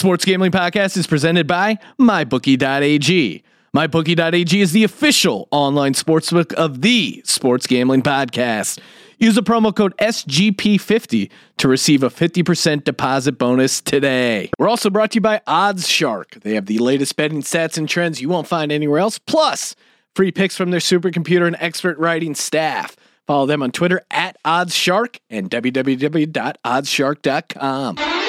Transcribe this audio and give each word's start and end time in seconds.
Sports 0.00 0.24
Gambling 0.24 0.50
Podcast 0.50 0.96
is 0.96 1.06
presented 1.06 1.46
by 1.46 1.78
MyBookie.ag. 2.00 3.44
MyBookie.ag 3.76 4.60
is 4.62 4.72
the 4.72 4.82
official 4.82 5.46
online 5.50 5.92
sportsbook 5.92 6.54
of 6.54 6.80
the 6.80 7.20
Sports 7.26 7.66
Gambling 7.66 8.00
Podcast. 8.00 8.78
Use 9.18 9.34
the 9.34 9.42
promo 9.42 9.76
code 9.76 9.94
SGP50 9.98 11.30
to 11.58 11.68
receive 11.68 12.02
a 12.02 12.08
50% 12.08 12.84
deposit 12.84 13.32
bonus 13.32 13.82
today. 13.82 14.48
We're 14.58 14.70
also 14.70 14.88
brought 14.88 15.10
to 15.10 15.16
you 15.16 15.20
by 15.20 15.42
Odds 15.46 15.86
Shark. 15.86 16.30
They 16.40 16.54
have 16.54 16.64
the 16.64 16.78
latest 16.78 17.16
betting 17.16 17.42
stats 17.42 17.76
and 17.76 17.86
trends 17.86 18.22
you 18.22 18.30
won't 18.30 18.46
find 18.46 18.72
anywhere 18.72 19.00
else, 19.00 19.18
plus 19.18 19.76
free 20.16 20.32
picks 20.32 20.56
from 20.56 20.70
their 20.70 20.80
supercomputer 20.80 21.46
and 21.46 21.58
expert 21.60 21.98
writing 21.98 22.34
staff. 22.34 22.96
Follow 23.26 23.44
them 23.44 23.62
on 23.62 23.70
Twitter 23.70 24.00
at 24.10 24.42
OddsShark 24.44 25.18
and 25.28 25.50
www.oddsshark.com. 25.50 28.19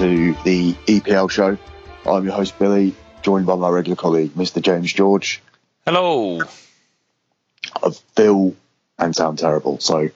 to 0.00 0.32
the 0.44 0.72
EPL 0.86 1.30
show. 1.30 1.58
I'm 2.06 2.24
your 2.24 2.32
host 2.32 2.58
Billy, 2.58 2.94
joined 3.20 3.44
by 3.44 3.54
my 3.56 3.68
regular 3.68 3.96
colleague 3.96 4.30
Mr. 4.30 4.62
James 4.62 4.90
George. 4.90 5.42
Hello. 5.84 6.40
I 7.82 7.90
feel 8.16 8.56
and 8.98 9.14
sound 9.14 9.40
terrible, 9.40 9.78
so 9.78 10.08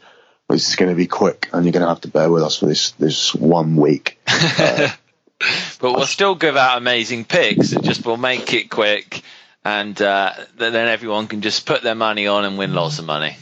this 0.49 0.71
is 0.71 0.77
going 0.77 0.91
to 0.91 0.97
be 0.97 1.07
quick, 1.07 1.51
and 1.53 1.67
you're 1.67 1.73
going 1.73 1.83
to 1.83 1.89
have 1.89 2.01
to 2.01 2.09
bear 2.09 2.31
with 2.31 2.43
us 2.43 2.57
for 2.57 2.65
this 2.65 2.93
this 2.93 3.35
one 3.35 3.77
week. 3.77 4.19
Uh, 4.59 4.89
but 5.81 5.93
we'll 5.93 6.07
still 6.07 6.35
give 6.35 6.57
out 6.57 6.79
amazing 6.79 7.27
picks. 7.27 7.73
It 7.73 7.83
just 7.83 8.07
will 8.07 8.17
make 8.17 8.55
it 8.55 8.71
quick, 8.71 9.21
and 9.67 10.01
uh, 10.01 10.33
then 10.57 10.75
everyone 10.75 11.27
can 11.27 11.43
just 11.43 11.67
put 11.67 11.83
their 11.83 11.95
money 11.95 12.27
on 12.27 12.47
and 12.47 12.57
win 12.57 12.73
lots 12.73 12.99
of 13.01 13.05
money. 13.05 13.37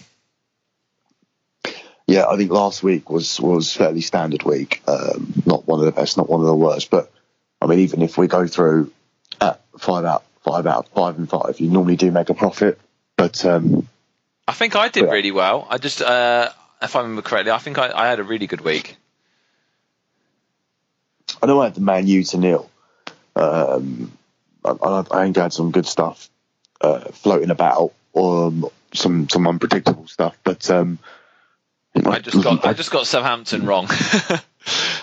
Yeah, 2.13 2.27
I 2.29 2.37
think 2.37 2.51
last 2.51 2.83
week 2.83 3.09
was 3.09 3.41
was 3.41 3.75
fairly 3.75 4.03
standard 4.03 4.43
week. 4.43 4.83
Um, 4.87 5.33
not 5.47 5.67
one 5.67 5.81
of 5.81 5.87
the 5.87 5.93
best, 5.93 6.19
not 6.19 6.29
one 6.29 6.41
of 6.41 6.47
the 6.47 6.55
worst, 6.55 6.91
but 6.91 7.11
I 7.63 7.67
mean, 7.67 7.79
even 7.79 8.03
if 8.03 8.19
we 8.19 8.27
go 8.27 8.47
through 8.47 8.93
at 9.41 9.63
five 9.79 10.05
out, 10.05 10.23
five 10.45 10.67
out, 10.67 10.89
five 10.89 11.17
and 11.17 11.27
five, 11.29 11.59
you 11.59 11.71
normally 11.71 11.97
do 11.97 12.11
make 12.11 12.29
a 12.29 12.35
profit. 12.35 12.79
But 13.17 13.43
um, 13.47 13.89
I 14.47 14.53
think 14.53 14.77
I 14.77 14.89
did 14.89 15.05
Yeah. 15.05 15.11
really 15.11 15.31
well. 15.31 15.67
I 15.71 15.79
just, 15.79 16.03
uh, 16.03 16.51
if 16.83 16.95
I 16.95 17.01
remember 17.01 17.23
correctly, 17.23 17.51
I 17.51 17.59
think 17.59 17.79
I, 17.79 17.91
I 17.95 18.09
had 18.09 18.19
a 18.21 18.25
really 18.25 18.47
good 18.47 18.61
week. 18.61 18.97
I 21.43 21.47
know 21.47 21.63
I 21.63 21.65
had 21.65 21.75
the 21.75 21.81
Man 21.81 22.07
U 22.07 22.23
to 22.25 22.37
nil. 22.37 22.71
Um, 23.37 24.13
I, 24.67 24.71
I, 24.71 24.99
I 24.99 25.25
think 25.25 25.39
I 25.39 25.43
had 25.45 25.53
some 25.55 25.71
good 25.71 25.87
stuff 25.87 26.29
uh, 26.83 27.01
floating 27.13 27.51
about, 27.51 27.95
um, 28.15 28.67
some 28.93 29.31
some 29.31 29.47
unpredictable 29.47 30.07
stuff. 30.09 30.37
But 30.45 30.69
um, 30.71 30.99
I 31.95 32.19
just 32.19 32.43
got, 32.43 32.65
I 32.67 32.73
just 32.73 32.91
got 32.91 33.07
Southampton 33.07 33.67
wrong. 33.67 33.87
uh, 33.91 34.39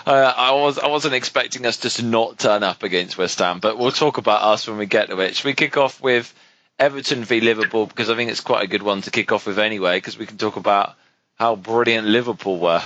I 0.06 0.52
was, 0.54 0.78
I 0.78 0.88
wasn't 0.88 1.14
expecting 1.14 1.66
us 1.66 1.78
just 1.78 1.98
to 1.98 2.04
not 2.04 2.38
turn 2.38 2.62
up 2.62 2.82
against 2.82 3.18
West 3.18 3.38
Ham, 3.38 3.60
but 3.60 3.78
we'll 3.78 3.92
talk 3.92 4.18
about 4.18 4.42
us 4.42 4.66
when 4.66 4.78
we 4.78 4.86
get 4.86 5.08
to 5.08 5.20
it. 5.20 5.36
Should 5.36 5.46
we 5.46 5.54
kick 5.54 5.76
off 5.76 6.02
with 6.02 6.32
Everton 6.78 7.24
v 7.24 7.40
Liverpool 7.40 7.86
because 7.86 8.08
I 8.08 8.16
think 8.16 8.30
it's 8.30 8.40
quite 8.40 8.64
a 8.64 8.66
good 8.66 8.82
one 8.82 9.02
to 9.02 9.10
kick 9.10 9.32
off 9.32 9.46
with 9.46 9.58
anyway, 9.58 9.98
because 9.98 10.18
we 10.18 10.26
can 10.26 10.38
talk 10.38 10.56
about 10.56 10.94
how 11.36 11.54
brilliant 11.54 12.06
Liverpool 12.06 12.58
were. 12.58 12.82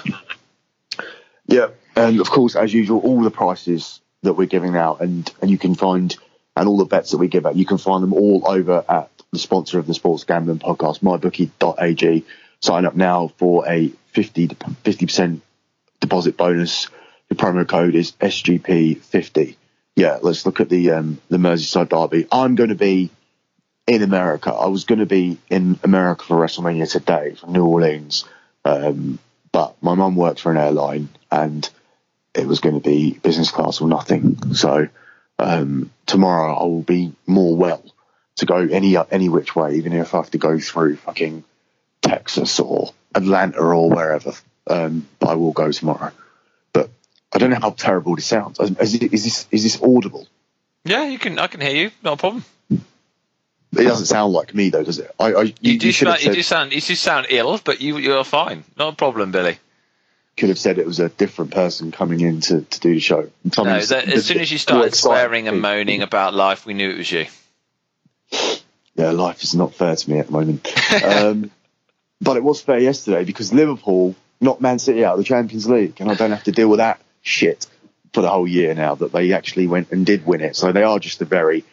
Yeah, 1.47 1.69
and 1.95 2.21
of 2.21 2.29
course, 2.29 2.57
as 2.57 2.73
usual, 2.73 3.01
all 3.01 3.23
the 3.23 3.31
prices 3.31 4.01
that 4.23 4.35
we're 4.35 4.47
giving 4.47 4.77
out, 4.77 5.01
and 5.01 5.31
and 5.41 5.51
you 5.51 5.59
can 5.59 5.75
find, 5.75 6.17
and 6.57 6.69
all 6.69 6.79
the 6.79 6.85
bets 6.85 7.13
that 7.13 7.19
we 7.19 7.29
give 7.29 7.47
out, 7.47 7.57
you 7.57 7.67
can 7.67 7.79
find 7.79 8.03
them 8.03 8.13
all 8.13 8.43
over 8.47 8.85
at 8.89 9.11
the 9.31 9.39
sponsor 9.39 9.79
of 9.79 9.87
the 9.87 9.95
Sports 9.95 10.25
Gambling 10.25 10.59
Podcast, 10.59 11.01
mybookie.ag. 11.01 12.25
Sign 12.65 12.87
up 12.87 12.97
now 12.97 13.29
for 13.37 13.69
a 13.69 13.89
50 14.13 14.49
percent 14.83 15.43
deposit 16.01 16.39
bonus. 16.39 16.89
The 17.29 17.35
promo 17.35 17.69
code 17.69 17.95
is 17.95 18.13
SGP50. 18.13 19.57
Yeah, 19.97 20.19
let's 20.23 20.47
look 20.47 20.61
at 20.61 20.71
the 20.71 20.93
um, 20.93 21.21
the 21.29 21.37
Merseyside 21.37 21.91
derby. 21.91 22.27
I'm 22.33 22.55
going 22.55 22.71
to 22.71 22.75
be 22.75 23.11
in 23.87 24.01
America. 24.03 24.51
I 24.51 24.69
was 24.69 24.85
going 24.85 25.01
to 25.01 25.05
be 25.05 25.37
in 25.51 25.79
America 25.85 26.25
for 26.25 26.39
WrestleMania 26.39 26.91
today 26.91 27.35
from 27.35 27.53
New 27.53 27.67
Orleans. 27.67 28.25
Um, 28.65 29.19
but 29.53 29.77
my 29.83 29.95
mum 29.95 30.17
worked 30.17 30.41
for 30.41 30.51
an 30.51 30.57
airline 30.57 31.11
and 31.31 31.69
it 32.35 32.47
was 32.47 32.61
going 32.61 32.77
to 32.77 32.81
be 32.81 33.13
business 33.13 33.51
class 33.51 33.83
or 33.83 33.89
nothing. 33.89 34.55
So 34.55 34.89
um, 35.39 35.91
tomorrow 36.07 36.55
I 36.55 36.63
will 36.63 36.83
be 36.83 37.13
more 37.27 37.55
well 37.55 37.85
to 38.37 38.47
go 38.47 38.57
any 38.57 38.97
any 39.11 39.29
which 39.29 39.55
way, 39.55 39.75
even 39.75 39.93
if 39.93 40.15
I 40.15 40.17
have 40.17 40.31
to 40.31 40.39
go 40.39 40.59
through 40.59 40.97
fucking 40.97 41.45
Texas 42.05 42.61
or 42.61 42.93
Atlanta 43.15 43.59
or 43.59 43.91
wherever. 43.91 44.33
Um, 44.67 45.09
but 45.19 45.31
I 45.31 45.35
will 45.35 45.53
go 45.53 45.73
tomorrow. 45.73 46.13
But 46.73 46.91
I 47.33 47.39
don't 47.39 47.51
know 47.51 47.59
how 47.61 47.71
terrible 47.71 48.15
this 48.15 48.27
sounds. 48.27 48.61
Is, 48.61 48.95
is 48.95 49.25
this 49.25 49.49
is 49.51 49.63
this 49.63 49.83
audible? 49.83 50.27
Yeah, 50.85 51.07
you 51.07 51.19
can. 51.19 51.39
I 51.39 51.49
can 51.49 51.61
hear 51.61 51.75
you. 51.75 51.91
Not 52.03 52.15
a 52.15 52.17
problem. 52.17 52.45
It 52.71 53.85
doesn't 53.85 54.07
sound 54.07 54.33
like 54.33 54.55
me 54.55 54.71
though, 54.71 54.85
does 54.85 54.99
it? 55.01 55.11
I, 55.19 55.33
I 55.33 55.43
you, 55.43 55.55
You, 55.61 55.79
do 55.79 55.87
have 55.89 55.97
sound, 55.97 56.23
you 56.23 56.33
do 56.33 56.43
sound. 56.43 56.73
You 56.73 56.81
do 56.81 56.95
sound 56.95 57.27
ill, 57.31 57.61
but 57.63 57.81
you 57.81 57.99
you're 57.99 58.25
fine. 58.25 58.65
Not 58.79 58.93
a 58.93 58.97
problem, 58.97 59.33
Billy. 59.33 59.59
could 60.37 60.51
have 60.51 60.59
said 60.59 60.79
it 60.79 60.87
was 60.87 61.01
a 61.01 61.09
different 61.09 61.51
person 61.51 61.91
coming 61.91 62.21
in 62.21 62.41
to, 62.43 62.63
to 62.63 62.81
do 62.81 62.95
the 62.95 63.01
show. 63.01 63.31
No, 63.57 63.81
that, 63.81 64.09
as 64.09 64.27
soon 64.27 64.41
as 64.41 64.53
you 64.53 64.59
started 64.59 64.95
swearing 64.95 65.49
and 65.49 65.61
moaning 65.61 66.03
about 66.03 66.35
life, 66.35 66.67
we 66.67 66.75
knew 66.75 66.91
it 66.91 66.99
was 66.99 67.11
you. 67.11 67.27
yeah, 68.95 69.11
life 69.11 69.43
is 69.43 69.55
not 69.55 69.75
fair 69.75 69.97
to 69.97 70.11
me 70.11 70.19
at 70.21 70.27
the 70.27 70.33
moment. 70.33 70.73
um, 71.05 71.51
but 72.21 72.37
it 72.37 72.43
was 72.43 72.61
fair 72.61 72.79
yesterday 72.79 73.25
because 73.25 73.53
Liverpool 73.53 74.15
knocked 74.41 74.61
Man 74.61 74.79
City 74.79 75.05
out 75.05 75.13
of 75.13 75.19
the 75.19 75.25
Champions 75.25 75.69
League, 75.69 76.01
and 76.01 76.11
I 76.11 76.15
don't 76.15 76.31
have 76.31 76.45
to 76.45 76.53
deal 76.53 76.69
with 76.69 76.79
that 76.79 77.01
shit 77.23 77.67
for 78.13 78.21
the 78.23 78.31
whole 78.31 78.47
year 78.47 78.75
now 78.75 78.95
that 78.95 79.13
they 79.13 79.33
actually 79.33 79.67
went 79.67 79.91
and 79.91 80.07
did 80.07 80.25
win 80.25 80.41
it. 80.41 80.57
So 80.57 80.73
they 80.73 80.83
are 80.83 80.99
just 80.99 81.21
a 81.21 81.25
very 81.25 81.65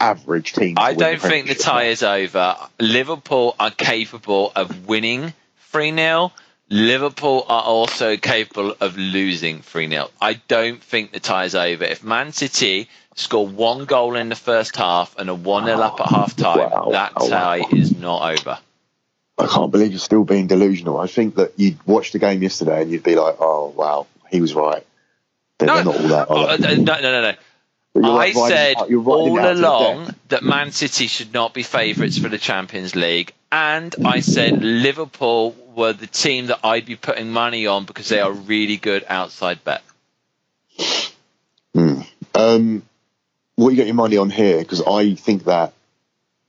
average 0.00 0.52
team. 0.52 0.76
I 0.78 0.94
don't 0.94 1.20
the 1.20 1.28
think 1.28 1.48
the 1.48 1.54
tie 1.54 1.84
is 1.84 2.02
over. 2.02 2.56
Liverpool 2.78 3.56
are 3.58 3.70
capable 3.70 4.52
of 4.54 4.86
winning 4.86 5.32
3 5.70 5.94
0. 5.94 6.32
Liverpool 6.70 7.46
are 7.48 7.62
also 7.62 8.16
capable 8.16 8.76
of 8.80 8.96
losing 8.96 9.60
3 9.62 9.88
0. 9.88 10.10
I 10.20 10.34
don't 10.34 10.82
think 10.82 11.12
the 11.12 11.20
tie 11.20 11.44
is 11.44 11.54
over. 11.54 11.84
If 11.84 12.04
Man 12.04 12.32
City 12.32 12.88
score 13.16 13.46
one 13.48 13.84
goal 13.86 14.14
in 14.14 14.28
the 14.28 14.36
first 14.36 14.76
half 14.76 15.16
and 15.18 15.28
a 15.28 15.34
1 15.34 15.64
0 15.64 15.78
up 15.80 16.00
at 16.00 16.08
half 16.08 16.36
time, 16.36 16.70
Wow. 16.70 16.88
that 16.92 17.14
tie 17.16 17.60
wow. 17.60 17.68
is 17.72 17.96
not 17.96 18.38
over. 18.38 18.58
I 19.38 19.46
can't 19.46 19.70
believe 19.70 19.90
you're 19.90 20.00
still 20.00 20.24
being 20.24 20.48
delusional. 20.48 20.98
I 20.98 21.06
think 21.06 21.36
that 21.36 21.52
you'd 21.56 21.78
watch 21.86 22.12
the 22.12 22.18
game 22.18 22.42
yesterday 22.42 22.82
and 22.82 22.90
you'd 22.90 23.04
be 23.04 23.14
like, 23.14 23.36
"Oh 23.38 23.68
wow, 23.68 24.06
he 24.30 24.40
was 24.40 24.54
right." 24.54 24.84
They're, 25.58 25.66
they're 25.68 25.84
not 25.84 25.96
all 25.96 26.08
that. 26.08 26.26
Oh, 26.30 26.46
uh, 26.46 26.56
no, 26.56 26.74
no, 26.74 27.00
no, 27.00 27.20
no. 27.22 27.34
I 27.96 28.30
like 28.30 28.34
said 28.34 28.76
riding 28.76 28.96
all 28.96 29.38
out 29.38 29.54
to 29.54 29.54
the 29.54 29.68
along 29.68 30.14
that 30.28 30.42
Man 30.42 30.72
City 30.72 31.06
should 31.06 31.32
not 31.32 31.54
be 31.54 31.62
favourites 31.62 32.18
for 32.18 32.28
the 32.28 32.38
Champions 32.38 32.94
League, 32.94 33.32
and 33.50 33.94
I 34.04 34.20
said 34.20 34.62
Liverpool 34.62 35.56
were 35.74 35.92
the 35.92 36.06
team 36.06 36.46
that 36.46 36.60
I'd 36.64 36.86
be 36.86 36.96
putting 36.96 37.30
money 37.30 37.66
on 37.66 37.84
because 37.84 38.08
they 38.08 38.20
are 38.20 38.32
really 38.32 38.76
good 38.76 39.04
outside 39.08 39.62
bet. 39.64 39.82
Um, 42.34 42.82
what 43.56 43.70
you 43.70 43.76
got 43.76 43.86
your 43.86 43.94
money 43.94 44.16
on 44.16 44.30
here? 44.30 44.58
Because 44.58 44.82
I 44.82 45.14
think 45.14 45.44
that 45.44 45.72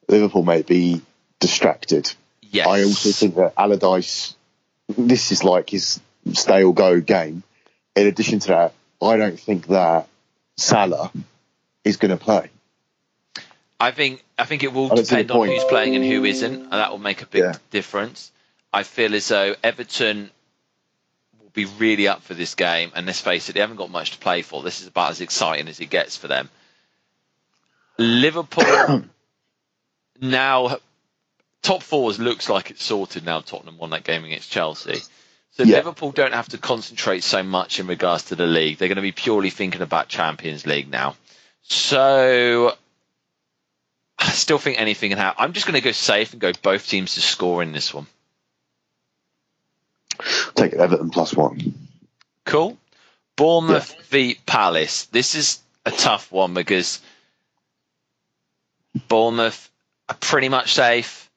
Liverpool 0.08 0.44
may 0.44 0.62
be 0.62 1.02
distracted. 1.40 2.14
Yes, 2.52 2.68
I 2.68 2.84
also 2.84 3.10
think 3.12 3.36
that 3.36 3.54
Allardyce, 3.58 4.36
this 4.98 5.32
is 5.32 5.44
like 5.44 5.70
his 5.70 6.00
stay 6.34 6.64
or 6.64 6.74
go 6.74 7.00
game. 7.00 7.44
In 7.96 8.08
addition 8.08 8.40
to 8.40 8.48
that, 8.50 8.74
I 9.02 9.18
don't 9.18 9.40
think 9.40 9.68
that 9.68 10.08
Salah 10.58 11.12
is 11.84 11.98
going 11.98 12.12
to 12.12 12.18
play. 12.18 12.50
I 13.80 13.92
think 13.92 14.24
I 14.38 14.46
think 14.46 14.64
it 14.64 14.74
will 14.74 14.92
I 14.92 14.96
don't 14.96 15.06
see 15.06 15.16
the 15.16 15.24
depend 15.24 15.32
on 15.32 15.48
who's 15.48 15.64
playing 15.66 15.96
and 15.96 16.04
who 16.04 16.26
isn't, 16.26 16.62
and 16.64 16.72
that 16.72 16.92
will 16.92 16.98
make 16.98 17.22
a 17.22 17.26
big 17.26 17.44
Yeah. 17.44 17.54
difference. 17.72 18.32
I 18.74 18.84
feel 18.84 19.16
as 19.16 19.28
though 19.28 19.56
Everton 19.64 20.30
will 21.42 21.50
be 21.54 21.66
really 21.66 22.08
up 22.08 22.22
for 22.24 22.34
this 22.34 22.56
game, 22.56 22.92
and 22.96 23.06
let's 23.06 23.22
face 23.22 23.48
it, 23.50 23.54
they 23.54 23.62
haven't 23.62 23.78
got 23.78 23.90
much 23.90 24.12
to 24.12 24.18
play 24.18 24.42
for. 24.42 24.62
This 24.64 24.82
is 24.82 24.88
about 24.88 25.12
as 25.12 25.22
exciting 25.22 25.68
as 25.68 25.80
it 25.80 25.90
gets 25.90 26.18
for 26.18 26.28
them. 26.28 26.50
Liverpool 27.98 29.04
now 30.22 30.78
top 31.70 31.84
four 31.84 32.12
looks 32.14 32.50
like 32.50 32.72
it's 32.72 32.84
sorted 32.84 33.24
now. 33.24 33.42
Tottenham 33.42 33.78
won 33.78 33.92
that 33.92 34.04
game 34.04 34.26
against 34.26 34.50
Chelsea. 34.50 34.96
So 35.52 35.64
Yeah. 35.64 35.78
Liverpool 35.78 36.12
don't 36.12 36.34
have 36.34 36.50
to 36.50 36.58
concentrate 36.58 37.24
so 37.24 37.44
much 37.44 37.80
in 37.80 37.86
regards 37.86 38.24
to 38.26 38.36
the 38.36 38.48
league. 38.48 38.80
They're 38.80 38.88
going 38.88 38.96
to 38.96 39.04
be 39.04 39.12
purely 39.12 39.52
thinking 39.52 39.82
about 39.82 40.08
Champions 40.08 40.66
League 40.66 40.90
now. 40.90 41.16
So 41.62 42.76
I 44.18 44.30
still 44.32 44.58
think 44.58 44.80
anything 44.80 45.12
can 45.12 45.20
happen. 45.20 45.44
I'm 45.44 45.54
just 45.54 45.68
going 45.68 45.76
to 45.76 45.82
go 45.82 45.92
safe 45.92 46.32
and 46.32 46.42
go 46.42 46.52
both 46.60 46.88
teams 46.88 47.14
to 47.14 47.22
score 47.22 47.62
in 47.62 47.72
this 47.72 47.94
one. 47.94 48.08
Take 50.56 50.74
Everton 50.74 51.12
plus 51.12 51.36
one. 51.36 51.76
Cool. 52.46 52.80
Bournemouth 53.36 53.96
v 54.10 54.40
Palace. 54.48 55.06
This 55.06 55.36
is 55.36 55.60
a 55.86 55.92
tough 55.92 56.32
one 56.32 56.56
because 56.56 57.00
Bournemouth 59.08 59.70
are 60.10 60.16
pretty 60.16 60.50
much 60.50 60.74
safe. 60.74 61.29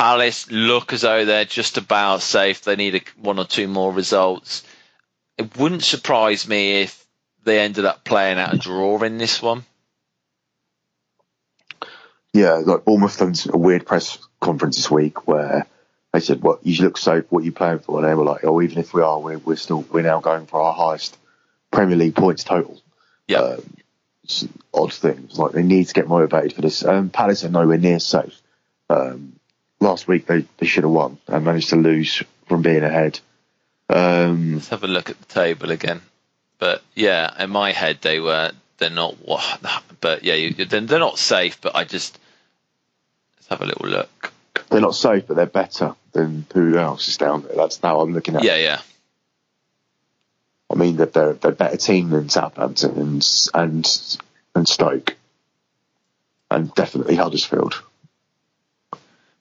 Palace 0.00 0.50
look 0.50 0.94
as 0.94 1.02
though 1.02 1.26
they're 1.26 1.44
just 1.44 1.76
about 1.76 2.22
safe. 2.22 2.62
They 2.62 2.74
need 2.74 2.94
a, 2.94 3.00
one 3.20 3.38
or 3.38 3.44
two 3.44 3.68
more 3.68 3.92
results. 3.92 4.62
It 5.36 5.58
wouldn't 5.58 5.82
surprise 5.82 6.48
me 6.48 6.80
if 6.80 7.06
they 7.44 7.60
ended 7.60 7.84
up 7.84 8.02
playing 8.02 8.38
out 8.38 8.54
a 8.54 8.56
draw 8.56 9.02
in 9.02 9.18
this 9.18 9.42
one. 9.42 9.62
Yeah, 12.32 12.62
like 12.64 12.86
Bournemouth 12.86 13.18
done 13.18 13.34
a 13.52 13.58
weird 13.58 13.84
press 13.84 14.16
conference 14.40 14.76
this 14.76 14.90
week 14.90 15.28
where 15.28 15.66
they 16.14 16.20
said, 16.20 16.40
"What 16.40 16.64
you 16.64 16.82
look 16.82 16.96
safe? 16.96 17.26
What 17.28 17.42
are 17.42 17.44
you 17.44 17.52
playing 17.52 17.80
for?" 17.80 17.98
And 17.98 18.08
they 18.08 18.14
were 18.14 18.24
like, 18.24 18.42
"Oh, 18.42 18.62
even 18.62 18.78
if 18.78 18.94
we 18.94 19.02
are, 19.02 19.20
we're, 19.20 19.36
we're 19.36 19.56
still 19.56 19.84
we're 19.92 20.00
now 20.00 20.20
going 20.20 20.46
for 20.46 20.62
our 20.62 20.72
highest 20.72 21.18
Premier 21.70 21.96
League 21.96 22.16
points 22.16 22.42
total." 22.42 22.80
Yeah. 23.28 23.40
Um, 23.40 23.76
it's 24.24 24.48
odd 24.72 24.94
things 24.94 25.38
like 25.38 25.52
they 25.52 25.62
need 25.62 25.88
to 25.88 25.92
get 25.92 26.08
motivated 26.08 26.54
for 26.54 26.62
this. 26.62 26.82
Um, 26.86 27.10
Palace 27.10 27.44
are 27.44 27.50
nowhere 27.50 27.76
near 27.76 27.98
safe. 27.98 28.40
Um, 28.88 29.39
last 29.80 30.06
week 30.06 30.26
they, 30.26 30.44
they 30.58 30.66
should 30.66 30.84
have 30.84 30.92
won 30.92 31.18
and 31.26 31.44
managed 31.44 31.70
to 31.70 31.76
lose 31.76 32.22
from 32.46 32.62
being 32.62 32.84
ahead. 32.84 33.18
Um, 33.88 34.54
Let's 34.54 34.68
have 34.68 34.84
a 34.84 34.88
look 34.88 35.10
at 35.10 35.18
the 35.18 35.26
table 35.26 35.70
again. 35.70 36.00
But 36.58 36.82
yeah, 36.94 37.42
in 37.42 37.50
my 37.50 37.72
head 37.72 37.98
they 38.02 38.20
were 38.20 38.52
they're 38.78 38.90
not 38.90 39.16
what 39.26 39.60
but 40.00 40.24
yeah, 40.24 40.34
you, 40.34 40.64
they're, 40.64 40.98
not 40.98 41.18
safe. 41.18 41.60
But 41.60 41.74
I 41.74 41.84
just 41.84 42.18
let's 43.36 43.48
have 43.48 43.62
a 43.62 43.66
little 43.66 43.88
look. 43.88 44.32
they're 44.70 44.80
not 44.80 44.94
safe, 44.94 45.26
but 45.26 45.36
they're 45.36 45.46
better 45.46 45.94
than 46.12 46.46
who 46.52 46.76
else 46.78 47.08
is 47.08 47.16
down 47.16 47.42
there. 47.42 47.56
That's 47.56 47.78
how 47.78 48.00
I'm 48.00 48.12
looking 48.14 48.36
at. 48.36 48.44
Yeah, 48.44 48.56
yeah. 48.56 48.80
I 50.70 50.74
mean 50.74 50.96
that 50.96 51.12
they're 51.12 51.32
they're 51.32 51.52
a 51.52 51.54
better 51.54 51.76
team 51.76 52.10
than 52.10 52.28
Southampton 52.28 52.96
and 52.96 53.48
and 53.54 54.18
and 54.54 54.68
Stoke, 54.68 55.16
and 56.50 56.72
definitely 56.74 57.16
Huddersfield. 57.16 57.82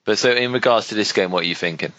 But 0.10 0.18
so 0.18 0.32
in 0.32 0.52
regards 0.54 0.88
to 0.88 0.96
this 0.96 1.12
game, 1.12 1.30
what 1.30 1.44
are 1.44 1.48
you 1.48 1.54
thinking? 1.54 1.94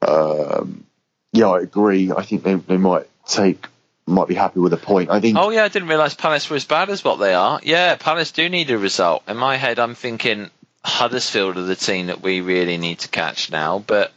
Um, 0.00 0.86
yeah, 1.32 1.48
I 1.48 1.62
agree. 1.62 2.12
I 2.12 2.22
think 2.22 2.44
they 2.44 2.54
they 2.54 2.76
might 2.76 3.08
take 3.26 3.66
might 4.06 4.28
be 4.28 4.36
happy 4.36 4.60
with 4.60 4.72
a 4.72 4.76
point. 4.76 5.10
I 5.10 5.18
think 5.18 5.36
Oh 5.36 5.50
yeah, 5.50 5.64
I 5.64 5.68
didn't 5.68 5.88
realise 5.88 6.14
Palace 6.14 6.48
were 6.48 6.54
as 6.54 6.64
bad 6.64 6.88
as 6.88 7.02
what 7.02 7.16
they 7.16 7.34
are. 7.34 7.58
Yeah, 7.64 7.96
Palace 7.96 8.30
do 8.30 8.48
need 8.48 8.70
a 8.70 8.78
result. 8.78 9.24
In 9.26 9.36
my 9.36 9.56
head, 9.56 9.80
I'm 9.80 9.96
thinking 9.96 10.48
Huddersfield 10.84 11.56
are 11.56 11.62
the 11.62 11.74
team 11.74 12.06
that 12.06 12.22
we 12.22 12.40
really 12.40 12.78
need 12.78 13.00
to 13.00 13.08
catch 13.08 13.50
now. 13.50 13.80
But 13.80 14.12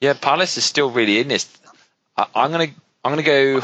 yeah, 0.00 0.14
Palace 0.14 0.56
is 0.56 0.64
still 0.64 0.90
really 0.90 1.20
in 1.20 1.28
this. 1.28 1.48
I, 2.16 2.26
I'm 2.34 2.50
gonna 2.50 2.70
I'm 3.04 3.12
gonna 3.12 3.22
go. 3.22 3.62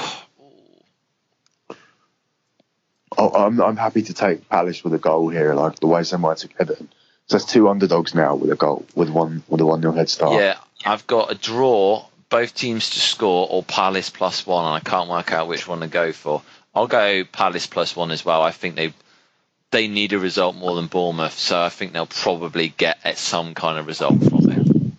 oh, 3.19 3.31
I'm 3.31 3.61
I'm 3.61 3.77
happy 3.77 4.03
to 4.03 4.15
take 4.15 4.49
Palace 4.49 4.85
with 4.85 4.95
a 4.95 4.99
goal 4.99 5.31
here, 5.31 5.53
like 5.55 5.81
the 5.81 5.89
way 5.89 6.05
someone 6.05 6.37
took 6.37 6.53
Everton. 6.61 6.91
So 7.31 7.39
that's 7.39 7.45
two 7.53 7.69
underdogs 7.69 8.13
now 8.13 8.35
with 8.35 8.51
a 8.51 8.57
goal 8.57 8.85
with 8.97 9.09
one 9.09 9.45
with 9.47 9.61
a 9.61 9.65
one 9.65 9.81
nil 9.81 9.93
head 9.93 10.11
start. 10.11 10.33
Yeah, 10.35 10.57
I've 10.85 11.07
got 11.07 11.31
a 11.31 11.37
draw, 11.37 12.05
both 12.29 12.57
teams 12.57 12.91
to 12.91 12.99
score, 12.99 13.47
or 13.49 13.63
Palace 13.63 14.11
plus 14.11 14.45
one, 14.45 14.65
and 14.65 14.75
I 14.75 14.81
can't 14.81 15.09
work 15.09 15.31
out 15.33 15.47
which 15.47 15.69
one 15.69 15.79
to 15.79 15.87
go 15.87 16.11
for. 16.11 16.43
I'll 16.75 16.89
go 16.89 17.23
Palace 17.23 17.69
plus 17.69 17.95
one 17.95 18.11
as 18.11 18.25
well. 18.25 18.43
I 18.43 18.51
think 18.51 18.75
they 18.75 18.93
they 19.71 19.87
need 19.87 20.13
a 20.13 20.19
result 20.19 20.57
more 20.57 20.75
than 20.75 20.89
Bournemouth, 20.89 21.39
so 21.39 21.63
I 21.63 21.69
think 21.69 21.93
they'll 21.93 22.07
probably 22.07 22.71
get 22.77 22.99
at 23.05 23.17
some 23.17 23.55
kind 23.55 23.79
of 23.79 23.87
result 23.87 24.21
from 24.25 24.51
it. 24.51 24.93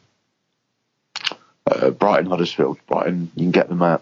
uh, 1.67 1.89
Brighton 1.89 2.27
Huddersfield. 2.27 2.77
Brighton, 2.87 3.29
you 3.35 3.43
can 3.43 3.51
get 3.51 3.67
them 3.67 3.81
at. 3.81 3.99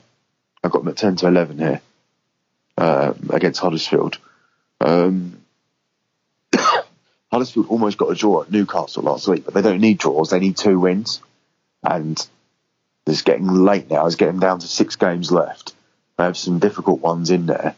I've 0.64 0.70
got 0.70 0.84
them 0.84 0.90
at 0.90 0.98
ten 0.98 1.16
to 1.16 1.28
eleven 1.28 1.58
here 1.58 1.82
um, 2.78 3.32
against 3.32 3.60
Huddersfield. 3.60 4.20
Um, 4.80 5.39
Huddersfield 7.32 7.68
almost 7.70 7.98
got 7.98 8.12
a 8.12 8.16
draw 8.16 8.42
at 8.42 8.52
Newcastle 8.52 9.04
last 9.04 9.28
week, 9.28 9.46
but 9.46 9.54
they 9.54 9.62
don't 9.62 9.82
need 9.82 9.98
draws; 10.00 10.30
they 10.30 10.40
need 10.40 10.58
two 10.58 10.80
wins. 10.80 11.22
And 11.84 12.26
it's 13.06 13.22
getting 13.22 13.48
late 13.48 13.90
now. 13.90 14.06
It's 14.06 14.16
getting 14.16 14.40
down 14.40 14.60
to 14.60 14.68
six 14.68 14.96
games 14.96 15.32
left. 15.32 15.74
They 16.18 16.24
have 16.26 16.38
some 16.38 16.60
difficult 16.60 17.02
ones 17.02 17.30
in 17.32 17.46
there. 17.46 17.76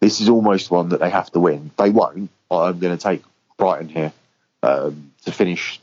This 0.00 0.20
is 0.20 0.28
almost 0.28 0.70
one 0.70 0.90
that 0.90 1.00
they 1.00 1.10
have 1.10 1.30
to 1.32 1.40
win. 1.40 1.70
They 1.76 1.90
won't. 1.90 2.30
I'm 2.50 2.78
going 2.78 2.96
to 2.96 3.02
take 3.02 3.22
Brighton 3.56 3.88
here 3.88 4.12
um, 4.62 5.12
to 5.24 5.32
finish. 5.32 5.80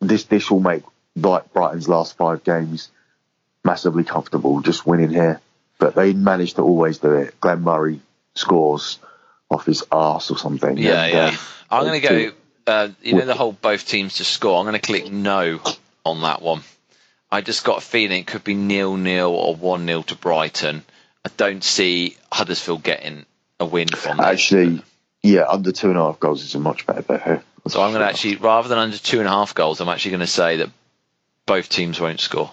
This 0.00 0.24
this 0.24 0.50
will 0.50 0.60
make 0.60 0.82
Bright- 1.16 1.52
Brighton's 1.52 1.88
last 1.88 2.16
five 2.16 2.44
games 2.44 2.90
massively 3.64 4.04
comfortable, 4.04 4.60
just 4.60 4.86
winning 4.86 5.10
here. 5.10 5.40
But 5.78 5.94
they 5.94 6.12
manage 6.12 6.54
to 6.54 6.62
always 6.62 6.98
do 6.98 7.12
it. 7.12 7.40
Glenn 7.40 7.62
Murray 7.62 8.00
scores 8.34 8.98
off 9.50 9.66
his 9.66 9.82
arse 9.90 10.30
or 10.30 10.38
something. 10.38 10.78
Yeah, 10.78 11.06
yeah. 11.06 11.26
um, 11.26 11.38
I'm 11.70 11.84
going 11.84 12.00
to 12.00 12.08
go. 12.08 12.32
Uh, 12.66 12.88
you 13.02 13.14
know 13.14 13.26
the 13.26 13.34
whole 13.34 13.52
both 13.52 13.86
teams 13.86 14.16
to 14.16 14.24
score. 14.24 14.58
I'm 14.58 14.64
going 14.64 14.74
to 14.74 14.86
click 14.86 15.10
no 15.10 15.60
on 16.04 16.22
that 16.22 16.40
one. 16.40 16.62
I 17.30 17.40
just 17.40 17.64
got 17.64 17.78
a 17.78 17.80
feeling 17.80 18.20
it 18.20 18.26
could 18.26 18.44
be 18.44 18.54
nil 18.54 18.96
nil 18.96 19.30
or 19.30 19.54
one 19.54 19.86
0 19.86 20.02
to 20.02 20.14
Brighton. 20.16 20.84
I 21.24 21.30
don't 21.36 21.64
see 21.64 22.16
Huddersfield 22.30 22.82
getting 22.82 23.26
a 23.58 23.64
win 23.64 23.88
from 23.88 24.18
that. 24.18 24.32
Actually, 24.32 24.82
yeah, 25.22 25.46
under 25.48 25.72
two 25.72 25.88
and 25.88 25.98
a 25.98 26.02
half 26.02 26.20
goals 26.20 26.42
is 26.42 26.54
a 26.54 26.60
much 26.60 26.86
better 26.86 27.02
bet 27.02 27.22
here. 27.22 27.42
So 27.66 27.82
I'm 27.82 27.92
going 27.92 28.02
to 28.02 28.08
actually, 28.08 28.36
rather 28.36 28.68
than 28.68 28.78
under 28.78 28.98
two 28.98 29.20
and 29.20 29.26
a 29.26 29.30
half 29.30 29.54
goals, 29.54 29.80
I'm 29.80 29.88
actually 29.88 30.12
going 30.12 30.20
to 30.20 30.26
say 30.26 30.58
that 30.58 30.70
both 31.46 31.68
teams 31.68 31.98
won't 31.98 32.20
score. 32.20 32.50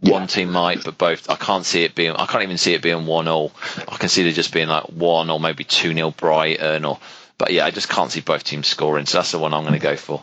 Yeah. 0.00 0.14
One 0.14 0.26
team 0.26 0.50
might, 0.50 0.82
but 0.82 0.96
both. 0.96 1.28
I 1.28 1.36
can't 1.36 1.66
see 1.66 1.84
it 1.84 1.94
being. 1.94 2.12
I 2.12 2.24
can't 2.24 2.42
even 2.42 2.56
see 2.56 2.72
it 2.72 2.80
being 2.80 3.04
one 3.04 3.28
all. 3.28 3.52
I 3.86 3.96
can 3.96 4.08
see 4.08 4.26
it 4.26 4.32
just 4.32 4.52
being 4.52 4.68
like 4.68 4.84
one 4.84 5.28
or 5.28 5.38
maybe 5.38 5.64
two 5.64 5.92
0 5.92 6.10
Brighton 6.12 6.84
or. 6.84 6.98
But 7.40 7.54
yeah, 7.54 7.64
I 7.64 7.70
just 7.70 7.88
can't 7.88 8.10
see 8.12 8.20
both 8.20 8.44
teams 8.44 8.68
scoring. 8.68 9.06
So 9.06 9.16
that's 9.16 9.32
the 9.32 9.38
one 9.38 9.54
I'm 9.54 9.62
going 9.62 9.72
to 9.72 9.80
go 9.80 9.96
for. 9.96 10.22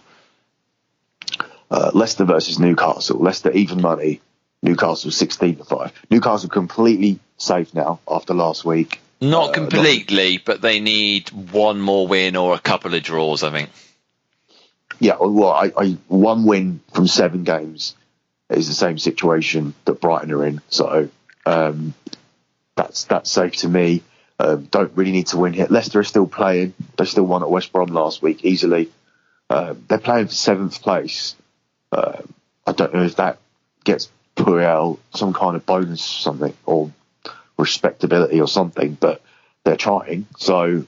Uh, 1.71 1.89
Leicester 1.95 2.25
versus 2.25 2.59
Newcastle. 2.59 3.17
Leicester 3.17 3.51
even 3.51 3.81
money. 3.81 4.21
Newcastle 4.61 5.09
sixteen 5.09 5.55
to 5.55 5.63
five. 5.63 5.91
Newcastle 6.11 6.47
completely 6.49 7.19
safe 7.37 7.73
now 7.73 7.99
after 8.07 8.35
last 8.35 8.63
week. 8.63 9.01
Not 9.19 9.49
Uh, 9.49 9.53
completely, 9.53 10.37
but 10.37 10.61
they 10.61 10.79
need 10.79 11.29
one 11.31 11.81
more 11.81 12.07
win 12.07 12.35
or 12.35 12.53
a 12.53 12.59
couple 12.59 12.93
of 12.93 13.01
draws. 13.01 13.41
I 13.41 13.49
think. 13.49 13.69
Yeah, 14.99 15.17
well, 15.19 15.51
I, 15.51 15.71
I 15.75 15.97
one 16.07 16.45
win 16.45 16.81
from 16.93 17.07
seven 17.07 17.43
games 17.43 17.95
is 18.49 18.67
the 18.67 18.75
same 18.75 18.99
situation 18.99 19.73
that 19.85 19.99
Brighton 20.01 20.31
are 20.31 20.45
in. 20.45 20.61
So 20.69 21.09
um, 21.47 21.95
that's 22.75 23.05
that's 23.05 23.31
safe 23.31 23.55
to 23.57 23.67
me. 23.69 24.03
Um, 24.39 24.65
don't 24.65 24.95
really 24.95 25.11
need 25.11 25.27
to 25.27 25.37
win 25.37 25.53
here. 25.53 25.67
Leicester 25.69 25.99
are 25.99 26.03
still 26.03 26.27
playing. 26.27 26.73
They 26.97 27.05
still 27.05 27.25
won 27.25 27.41
at 27.41 27.49
West 27.49 27.71
Brom 27.71 27.87
last 27.87 28.21
week 28.21 28.45
easily. 28.45 28.89
Um, 29.49 29.83
they're 29.87 29.97
playing 29.97 30.27
for 30.27 30.33
seventh 30.33 30.81
place. 30.81 31.35
Um 31.91 32.33
I 32.67 32.73
don't 32.73 32.93
know 32.93 33.03
if 33.03 33.15
that 33.15 33.39
gets 33.85 34.09
Puel 34.35 34.99
some 35.15 35.31
kind 35.33 35.55
of 35.55 35.65
bonus 35.65 36.01
or 36.01 36.21
something 36.21 36.53
or 36.65 36.91
respectability 37.57 38.41
or 38.41 38.47
something, 38.47 38.97
but 38.99 39.21
they're 39.63 39.77
trying. 39.77 40.27
So 40.37 40.85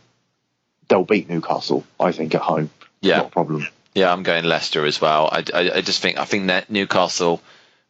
they'll 0.90 1.06
beat 1.06 1.30
Newcastle, 1.30 1.86
I 2.00 2.12
think, 2.12 2.36
at 2.36 2.42
home. 2.42 2.70
Yeah. 3.02 3.18
Not 3.18 3.28
a 3.28 3.30
problem. 3.30 3.68
Yeah, 3.96 4.12
I'm 4.12 4.24
going 4.24 4.44
Leicester 4.44 4.86
as 4.86 5.00
well. 5.00 5.30
I, 5.32 5.44
I, 5.54 5.72
I 5.76 5.82
just 5.82 6.02
think 6.02 6.18
I 6.20 6.26
think 6.26 6.48
that 6.48 6.70
Newcastle 6.70 7.42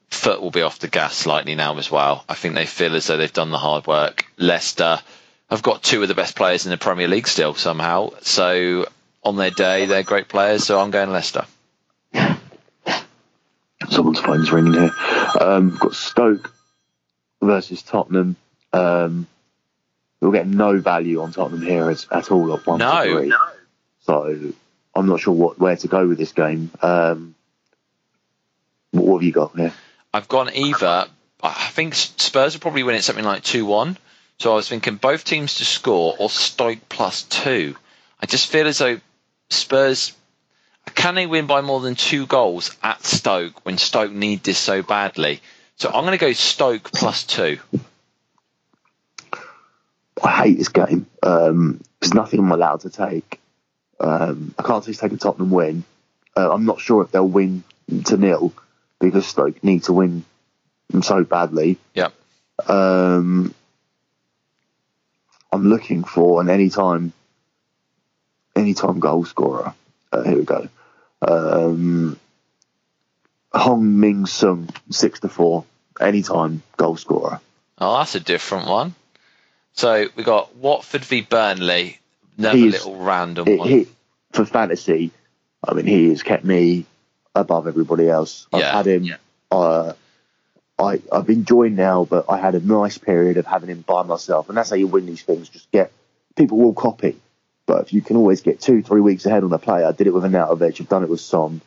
foot 0.09 0.41
will 0.41 0.51
be 0.51 0.61
off 0.61 0.79
the 0.79 0.87
gas 0.87 1.15
slightly 1.15 1.55
now 1.55 1.77
as 1.77 1.91
well. 1.91 2.23
I 2.29 2.35
think 2.35 2.55
they 2.55 2.65
feel 2.65 2.95
as 2.95 3.07
though 3.07 3.17
they've 3.17 3.33
done 3.33 3.49
the 3.49 3.57
hard 3.57 3.87
work. 3.87 4.25
Leicester 4.37 4.99
have 5.49 5.61
got 5.63 5.81
two 5.83 6.01
of 6.01 6.07
the 6.07 6.15
best 6.15 6.35
players 6.35 6.65
in 6.65 6.71
the 6.71 6.77
Premier 6.77 7.07
League 7.07 7.27
still 7.27 7.53
somehow. 7.55 8.11
So 8.21 8.85
on 9.23 9.35
their 9.35 9.51
day, 9.51 9.85
they're 9.85 10.03
great 10.03 10.27
players. 10.27 10.63
So 10.65 10.79
I'm 10.79 10.91
going 10.91 11.11
Leicester. 11.11 11.45
Someone's 13.89 14.19
phone's 14.19 14.51
ringing 14.51 14.73
here. 14.73 14.91
Um, 15.39 15.75
got 15.77 15.93
Stoke 15.95 16.53
versus 17.41 17.81
Tottenham. 17.81 18.35
Um, 18.73 19.25
we'll 20.21 20.31
get 20.31 20.47
no 20.47 20.79
value 20.79 21.21
on 21.21 21.31
Tottenham 21.31 21.61
here 21.61 21.89
at, 21.89 22.05
at 22.11 22.29
all 22.31 22.53
at 22.55 22.65
one 22.67 22.79
No. 22.79 23.03
to 23.03 23.19
three. 23.19 23.33
So 24.01 24.53
I'm 24.93 25.07
not 25.07 25.21
sure 25.21 25.33
what 25.33 25.57
where 25.59 25.75
to 25.77 25.87
go 25.87 26.07
with 26.07 26.17
this 26.17 26.33
game. 26.33 26.69
Um, 26.81 27.35
what, 28.91 29.05
what 29.05 29.17
have 29.17 29.23
you 29.23 29.31
got 29.31 29.55
here? 29.57 29.73
I've 30.13 30.27
gone 30.27 30.53
either. 30.53 31.07
I 31.41 31.69
think 31.71 31.95
Spurs 31.95 32.53
will 32.53 32.59
probably 32.61 32.83
win 32.83 32.95
it 32.95 33.03
something 33.03 33.25
like 33.25 33.43
two 33.43 33.65
one. 33.65 33.97
So 34.39 34.53
I 34.53 34.55
was 34.55 34.69
thinking 34.69 34.95
both 34.95 35.25
teams 35.25 35.55
to 35.55 35.65
score 35.65 36.15
or 36.17 36.29
Stoke 36.29 36.79
plus 36.87 37.23
two. 37.23 37.75
I 38.21 38.25
just 38.25 38.47
feel 38.47 38.67
as 38.67 38.77
though 38.77 38.99
Spurs. 39.49 40.13
Can 40.95 41.15
they 41.15 41.27
win 41.27 41.45
by 41.45 41.61
more 41.61 41.81
than 41.81 41.95
two 41.95 42.25
goals 42.25 42.75
at 42.81 43.03
Stoke 43.03 43.65
when 43.65 43.77
Stoke 43.77 44.11
need 44.11 44.43
this 44.43 44.57
so 44.57 44.81
badly? 44.81 45.41
So 45.75 45.89
I'm 45.89 46.05
going 46.05 46.17
to 46.17 46.25
go 46.25 46.31
Stoke 46.33 46.91
plus 46.91 47.25
two. 47.25 47.59
I 50.23 50.43
hate 50.43 50.57
this 50.57 50.69
game. 50.69 51.05
Um, 51.21 51.81
there's 51.99 52.13
nothing 52.13 52.39
I'm 52.39 52.51
allowed 52.51 52.81
to 52.81 52.89
take. 52.89 53.39
Um, 53.99 54.55
I 54.57 54.63
can't 54.63 54.83
see 54.83 54.93
take 54.93 55.11
a 55.11 55.17
Tottenham 55.17 55.51
win. 55.51 55.83
Uh, 56.35 56.51
I'm 56.51 56.65
not 56.65 56.79
sure 56.79 57.03
if 57.03 57.11
they'll 57.11 57.27
win 57.27 57.63
to 58.05 58.17
nil 58.17 58.53
because 58.99 59.25
Stoke 59.25 59.61
need 59.63 59.83
to 59.83 59.93
win 59.93 60.23
so 61.01 61.23
badly. 61.23 61.77
Yep. 61.93 62.13
Um, 62.67 63.53
I'm 65.51 65.69
looking 65.69 66.03
for 66.03 66.41
an 66.41 66.49
anytime, 66.49 67.13
anytime 68.55 68.99
goal 68.99 69.25
scorer. 69.25 69.73
Uh, 70.11 70.23
here 70.23 70.37
we 70.37 70.43
go. 70.43 70.69
Um, 71.21 72.19
Heung-min 73.53 74.25
Son, 74.25 74.69
six 74.89 75.19
to 75.21 75.29
four, 75.29 75.65
anytime 75.99 76.61
goal 76.77 76.97
scorer. 76.97 77.41
Oh, 77.79 77.97
that's 77.97 78.15
a 78.15 78.19
different 78.19 78.67
one. 78.67 78.95
So 79.73 80.07
we 80.15 80.23
got 80.23 80.55
Watford 80.55 81.05
v 81.05 81.21
Burnley. 81.21 81.99
Another 82.37 82.57
little 82.57 82.95
random 82.97 83.47
it, 83.47 83.59
one. 83.59 83.67
He, 83.67 83.87
for 84.31 84.45
fantasy, 84.45 85.11
I 85.63 85.73
mean, 85.73 85.85
he 85.85 86.09
has 86.09 86.23
kept 86.23 86.45
me 86.45 86.85
above 87.35 87.67
everybody 87.67 88.09
else. 88.09 88.47
I've 88.53 88.61
yeah. 88.61 88.71
had 88.71 88.87
him. 88.87 89.03
Yeah. 89.03 89.15
Uh, 89.51 89.93
I, 90.79 91.01
I've 91.11 91.29
enjoyed 91.29 91.73
now, 91.73 92.05
but 92.05 92.25
I 92.29 92.37
had 92.37 92.55
a 92.55 92.59
nice 92.59 92.97
period 92.97 93.37
of 93.37 93.45
having 93.45 93.69
him 93.69 93.81
by 93.81 94.03
myself, 94.03 94.47
and 94.47 94.57
that's 94.57 94.69
how 94.69 94.77
you 94.77 94.87
win 94.87 95.05
these 95.05 95.23
things. 95.23 95.49
Just 95.49 95.69
get 95.71 95.91
people 96.35 96.57
will 96.57 96.73
copy, 96.73 97.17
but 97.65 97.81
if 97.81 97.93
you 97.93 98.01
can 98.01 98.15
always 98.15 98.41
get 98.41 98.61
two, 98.61 98.81
three 98.81 99.01
weeks 99.01 99.25
ahead 99.25 99.43
on 99.43 99.51
a 99.51 99.59
player, 99.59 99.85
I 99.85 99.91
did 99.91 100.07
it 100.07 100.13
with 100.13 100.23
Arnautovic, 100.23 100.79
I've 100.79 100.89
done 100.89 101.03
it 101.03 101.09
with 101.09 101.21
Son. 101.21 101.61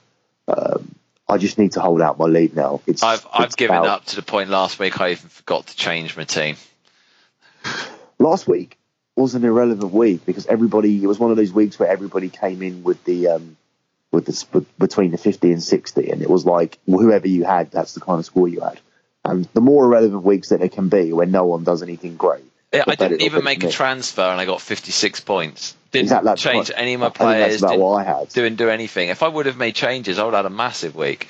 Um, 0.49 0.95
I 1.29 1.39
just 1.39 1.59
need 1.59 1.73
to 1.73 1.81
hold 1.81 2.01
out 2.01 2.19
my 2.19 2.27
lead 2.27 2.57
now. 2.57 2.81
It's, 2.87 3.03
I've 3.03 3.27
I've 3.33 3.47
it's 3.47 3.55
given 3.55 3.77
up 3.77 4.05
to 4.07 4.17
the 4.17 4.23
point 4.23 4.51
last 4.51 4.79
week 4.79 5.01
I 5.01 5.13
even 5.13 5.29
forgot 5.29 5.67
to 5.67 5.77
change 5.77 6.17
my 6.17 6.25
team. 6.25 6.57
Last 8.19 8.47
week 8.47 8.77
was 9.17 9.35
an 9.35 9.45
irrelevant 9.45 9.93
week 9.93 10.25
because 10.25 10.47
everybody. 10.47 11.03
It 11.03 11.07
was 11.07 11.19
one 11.19 11.31
of 11.31 11.37
those 11.37 11.53
weeks 11.53 11.79
where 11.79 11.89
everybody 11.89 12.29
came 12.29 12.63
in 12.63 12.83
with 12.83 13.03
the 13.05 13.29
um, 13.29 13.57
with 14.11 14.27
the 14.27 14.67
between 14.79 15.11
the 15.11 15.19
fifty 15.19 15.53
and 15.53 15.63
sixty, 15.63 16.11
and 16.11 16.23
it 16.23 16.31
was 16.31 16.45
like 16.45 16.79
well, 16.87 17.01
whoever 17.01 17.29
you 17.29 17.45
had, 17.45 17.71
that's 17.71 17.95
the 17.95 18.01
kind 18.01 18.19
of 18.19 18.27
score 18.27 18.49
you 18.49 18.61
had. 18.61 18.81
And 19.25 19.45
the 19.55 19.61
more 19.61 19.85
irrelevant 19.85 20.23
weeks 20.25 20.49
that 20.49 20.63
it 20.63 20.73
can 20.73 20.89
be 20.89 21.13
when 21.13 21.31
no 21.31 21.45
one 21.45 21.65
does 21.65 21.83
anything 21.83 22.17
great. 22.17 22.45
Yeah, 22.73 22.85
I 22.89 22.95
didn't 22.95 23.23
even 23.23 23.45
make 23.45 23.63
a 23.63 23.71
transfer 23.71 24.23
and 24.23 24.41
I 24.41 24.47
got 24.47 24.61
56 24.61 25.21
points. 25.21 25.77
Didn't 25.91 26.07
exactly, 26.07 26.35
change 26.37 26.71
what, 26.71 26.79
any 26.79 26.95
of 26.95 27.01
my 27.01 27.11
players. 27.11 27.61
that's 27.61 27.63
about 27.63 27.79
what 27.79 27.97
I 27.97 28.05
had. 28.05 28.31
Didn't 28.31 28.57
do 28.57 28.71
anything. 28.71 29.11
If 29.11 29.23
I 29.23 29.29
would 29.29 29.45
have 29.45 29.59
made 29.59 29.75
changes, 29.75 30.19
I 30.19 30.25
would 30.25 30.33
have 30.33 30.45
had 30.45 30.53
a 30.53 30.55
massive 30.55 30.97
week. 30.97 31.29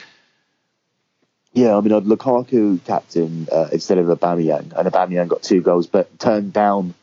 Yeah, 1.52 1.76
I 1.76 1.80
mean, 1.80 1.92
I'd 1.92 2.04
Lukaku 2.04 2.82
captain 2.84 3.49
uh, 3.50 3.68
instead 3.72 3.99
of 3.99 4.06
Aubameyang, 4.06 4.72
and 4.72 4.88
Aubameyang 4.88 5.28
got 5.28 5.42
two 5.42 5.61
goals, 5.61 5.87
but 5.87 6.18
turned 6.18 6.52
down 6.52 6.94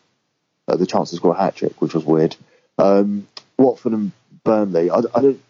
uh, 0.67 0.75
the 0.75 0.88
chance 0.88 1.12
to 1.12 1.17
score 1.17 1.36
a 1.36 1.38
hat 1.38 1.55
trick, 1.55 1.81
which 1.81 1.93
was 1.93 2.03
weird. 2.03 2.36
Um, 2.77 3.27
Watford 3.58 3.93
and 3.93 4.12
Burnley, 4.43 4.89
I, 4.89 5.00
I, 5.13 5.22
don't 5.22 5.41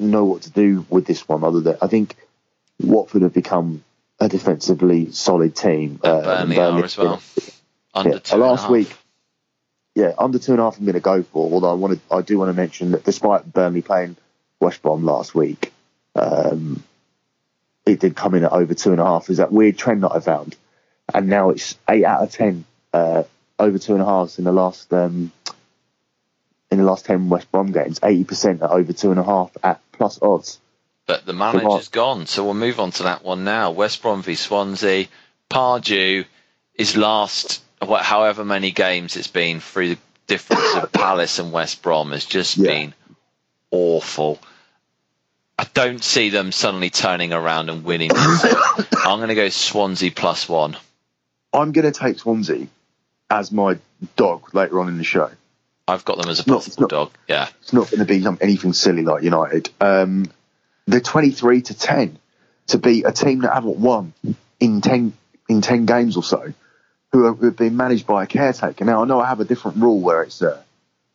know 0.00 0.24
what 0.24 0.42
to 0.42 0.50
do 0.50 0.84
with 0.88 1.06
this 1.06 1.28
one 1.28 1.44
other 1.44 1.60
than 1.60 1.76
I 1.80 1.86
think 1.86 2.16
Watford 2.80 3.22
have 3.22 3.34
become 3.34 3.84
a 4.20 4.28
defensively 4.28 5.10
solid 5.12 5.56
team. 5.56 5.98
Uh, 6.02 6.20
Burnley, 6.20 6.56
Burnley, 6.56 6.82
are 6.82 6.84
as 6.84 6.98
well. 6.98 7.22
Under 7.94 8.10
yeah, 8.10 8.18
two 8.18 8.36
last 8.36 8.70
week, 8.70 8.94
yeah, 9.94 10.12
under 10.16 10.38
two 10.38 10.52
and 10.52 10.60
a 10.60 10.64
half. 10.64 10.78
I'm 10.78 10.84
going 10.84 10.94
to 10.94 11.00
go 11.00 11.22
for. 11.22 11.52
Although 11.52 11.70
I 11.70 11.74
wanted, 11.74 12.00
I 12.10 12.22
do 12.22 12.38
want 12.38 12.50
to 12.50 12.54
mention 12.54 12.92
that 12.92 13.04
despite 13.04 13.50
Burnley 13.50 13.82
playing 13.82 14.16
West 14.60 14.82
Brom 14.82 15.04
last 15.04 15.34
week, 15.34 15.72
um, 16.14 16.82
it 17.86 17.98
did 17.98 18.14
come 18.14 18.34
in 18.34 18.44
at 18.44 18.52
over 18.52 18.74
two 18.74 18.92
and 18.92 19.00
a 19.00 19.04
half. 19.04 19.30
Is 19.30 19.38
that 19.38 19.50
weird 19.50 19.76
trend 19.76 20.02
that 20.04 20.12
I 20.12 20.20
found? 20.20 20.56
And 21.12 21.28
now 21.28 21.50
it's 21.50 21.76
eight 21.88 22.04
out 22.04 22.22
of 22.22 22.30
ten 22.30 22.64
uh, 22.92 23.24
over 23.58 23.78
two 23.78 23.94
and 23.94 24.02
a 24.02 24.06
half 24.06 24.38
in 24.38 24.44
the 24.44 24.52
last 24.52 24.92
um, 24.92 25.32
in 26.70 26.78
the 26.78 26.84
last 26.84 27.06
ten 27.06 27.28
West 27.28 27.50
Brom 27.50 27.72
games. 27.72 27.98
Eighty 28.04 28.24
percent 28.24 28.62
at 28.62 28.70
over 28.70 28.92
two 28.92 29.10
and 29.10 29.18
a 29.18 29.24
half 29.24 29.50
at 29.64 29.80
plus 29.92 30.20
odds. 30.22 30.60
But 31.10 31.26
the 31.26 31.32
manager's 31.32 31.88
gone, 31.88 32.26
so 32.26 32.44
we'll 32.44 32.54
move 32.54 32.78
on 32.78 32.92
to 32.92 33.02
that 33.02 33.24
one 33.24 33.42
now. 33.42 33.72
West 33.72 34.00
Brom 34.00 34.22
v 34.22 34.36
Swansea. 34.36 35.08
Pardew 35.50 36.24
is 36.76 36.96
last, 36.96 37.62
what, 37.84 38.02
however 38.02 38.44
many 38.44 38.70
games 38.70 39.16
it's 39.16 39.26
been 39.26 39.58
through 39.58 39.88
the 39.88 39.98
difference 40.28 40.76
of 40.76 40.92
Palace 40.92 41.40
and 41.40 41.50
West 41.50 41.82
Brom 41.82 42.12
has 42.12 42.24
just 42.24 42.56
yeah. 42.58 42.70
been 42.70 42.94
awful. 43.72 44.38
I 45.58 45.66
don't 45.74 46.02
see 46.02 46.30
them 46.30 46.52
suddenly 46.52 46.90
turning 46.90 47.32
around 47.32 47.70
and 47.70 47.82
winning. 47.82 48.12
I'm 48.14 49.18
going 49.18 49.30
to 49.30 49.34
go 49.34 49.48
Swansea 49.48 50.12
plus 50.12 50.48
one. 50.48 50.76
I'm 51.52 51.72
going 51.72 51.92
to 51.92 51.98
take 51.98 52.20
Swansea 52.20 52.68
as 53.28 53.50
my 53.50 53.78
dog 54.14 54.54
later 54.54 54.78
on 54.78 54.86
in 54.86 54.96
the 54.96 55.04
show. 55.04 55.32
I've 55.88 56.04
got 56.04 56.18
them 56.18 56.30
as 56.30 56.38
a 56.38 56.44
possible 56.44 56.86
dog. 56.86 57.10
Yeah, 57.26 57.48
it's 57.62 57.72
not 57.72 57.90
going 57.90 57.98
to 57.98 58.04
be 58.04 58.24
anything 58.40 58.72
silly 58.74 59.02
like 59.02 59.24
United. 59.24 59.70
Um, 59.80 60.30
they're 60.92 61.00
23 61.00 61.62
to 61.62 61.74
10 61.74 62.18
to 62.68 62.78
beat 62.78 63.04
a 63.06 63.12
team 63.12 63.40
that 63.40 63.52
haven't 63.52 63.78
won 63.78 64.12
in 64.58 64.80
10 64.80 65.12
in 65.48 65.60
10 65.60 65.86
games 65.86 66.16
or 66.16 66.22
so, 66.22 66.52
who 67.12 67.24
have, 67.24 67.56
been 67.56 67.76
managed 67.76 68.06
by 68.06 68.22
a 68.22 68.26
caretaker. 68.26 68.84
Now 68.84 69.02
I 69.02 69.04
know 69.04 69.20
I 69.20 69.26
have 69.26 69.40
a 69.40 69.44
different 69.44 69.78
rule 69.78 70.00
where 70.00 70.22
it's 70.22 70.42
uh, 70.42 70.62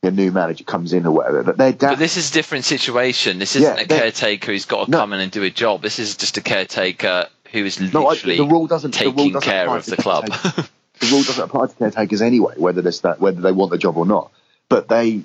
a 0.04 0.12
new 0.12 0.32
manager 0.32 0.64
comes 0.64 0.94
in 0.94 1.06
or 1.06 1.12
whatever, 1.12 1.44
but 1.44 1.58
they're. 1.58 1.72
Da- 1.72 1.92
but 1.92 2.00
this 2.00 2.18
is 2.18 2.30
a 2.30 2.34
different 2.34 2.66
situation. 2.66 3.40
This 3.40 3.56
isn't 3.56 3.78
yeah, 3.78 3.84
a 3.84 3.88
caretaker 3.88 4.52
who's 4.52 4.66
got 4.66 4.86
to 4.86 4.92
no, 4.92 5.00
come 5.00 5.14
in 5.14 5.22
and 5.22 5.32
do 5.32 5.44
a 5.44 5.50
job. 5.50 5.82
This 5.82 6.00
is 6.00 6.18
just 6.18 6.38
a 6.38 6.42
caretaker 6.42 7.28
who 7.52 7.66
is 7.66 7.80
literally 7.80 8.38
no, 8.38 8.44
I, 8.44 8.48
the 8.48 8.54
rule 8.54 8.68
doesn't, 8.68 8.92
taking 8.92 9.16
the 9.16 9.24
rule 9.24 9.32
doesn't 9.32 9.50
care 9.50 9.70
of 9.70 9.86
the 9.86 9.98
club. 9.98 10.26
the 10.26 11.08
rule 11.10 11.24
doesn't 11.24 11.44
apply 11.44 11.68
to 11.68 11.76
caretakers 11.76 12.22
anyway, 12.22 12.56
whether 12.58 12.82
they 12.82 12.92
whether 13.18 13.42
they 13.42 13.52
want 13.52 13.72
the 13.72 13.78
job 13.78 13.98
or 13.98 14.06
not. 14.06 14.32
But 14.68 14.90
they 14.90 15.22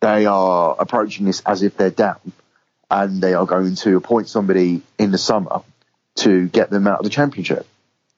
they 0.00 0.26
are 0.26 0.76
approaching 0.78 1.26
this 1.26 1.40
as 1.46 1.62
if 1.62 1.76
they're 1.76 1.90
down 1.90 2.32
and 2.90 3.22
they 3.22 3.34
are 3.34 3.46
going 3.46 3.74
to 3.76 3.96
appoint 3.96 4.28
somebody 4.28 4.82
in 4.98 5.10
the 5.10 5.18
summer 5.18 5.62
to 6.16 6.48
get 6.48 6.70
them 6.70 6.86
out 6.86 6.98
of 6.98 7.04
the 7.04 7.10
championship. 7.10 7.66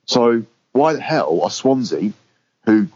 So 0.06 0.44
why 0.72 0.94
the 0.94 1.00
hell 1.00 1.42
are 1.42 1.50
Swansea, 1.50 2.12
who 2.64 2.88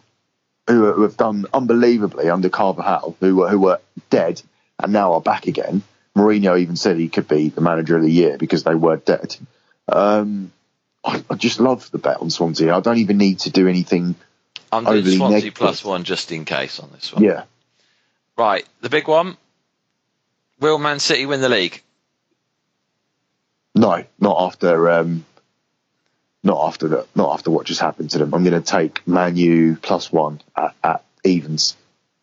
who 0.67 1.03
have 1.03 1.17
done 1.17 1.47
unbelievably 1.55 2.29
under 2.29 2.49
Carvalhal, 2.49 3.15
who 3.21 3.37
were 3.37 3.49
who 3.49 3.61
were 3.61 3.81
dead 4.11 4.43
and 4.83 4.93
now 4.93 5.13
are 5.13 5.21
back 5.21 5.47
again? 5.47 5.83
Mourinho 6.17 6.59
even 6.59 6.77
said 6.77 6.97
he 6.97 7.09
could 7.09 7.29
be 7.29 7.51
the 7.51 7.61
manager 7.61 7.97
of 7.97 8.03
the 8.03 8.11
year 8.11 8.39
because 8.39 8.65
they 8.65 8.75
were 8.75 8.97
dead. 8.97 9.37
Um, 9.87 10.51
I, 11.05 11.23
I, 11.29 11.35
just 11.35 11.61
love 11.61 11.91
the 11.91 11.99
bet 11.99 12.23
on 12.23 12.31
Swansea. 12.31 12.75
I 12.75 12.81
don't 12.81 12.99
even 12.99 13.19
need 13.19 13.41
to 13.41 13.51
do 13.51 13.69
anything. 13.69 14.15
I'm 14.73 14.85
doing 14.85 15.05
Swansea 15.05 15.29
negative. 15.29 15.55
plus 15.55 15.85
one 15.85 16.05
just 16.05 16.33
in 16.33 16.47
case 16.47 16.81
on 16.81 16.91
this 16.93 17.13
one. 17.13 17.23
Yeah. 17.23 17.45
Right, 18.37 18.67
the 18.81 18.89
big 18.89 19.09
one. 19.09 19.37
Will 20.61 20.79
Man 20.79 20.99
City 21.01 21.27
win 21.27 21.41
the 21.41 21.49
league? 21.49 21.83
No, 23.75 24.05
not 24.19 24.37
after 24.41 24.91
um, 24.91 25.25
not 26.43 26.67
after 26.67 26.89
that. 26.89 27.07
Not 27.15 27.33
after 27.35 27.51
what 27.51 27.67
just 27.67 27.81
happened 27.81 28.11
to 28.11 28.19
them. 28.19 28.35
I'm 28.35 28.45
going 28.45 28.61
to 28.61 28.67
take 28.67 29.07
Man 29.07 29.37
U 29.37 29.77
plus 29.81 30.11
one 30.11 30.41
at, 30.57 30.75
at 30.83 31.05
evens. 31.25 31.77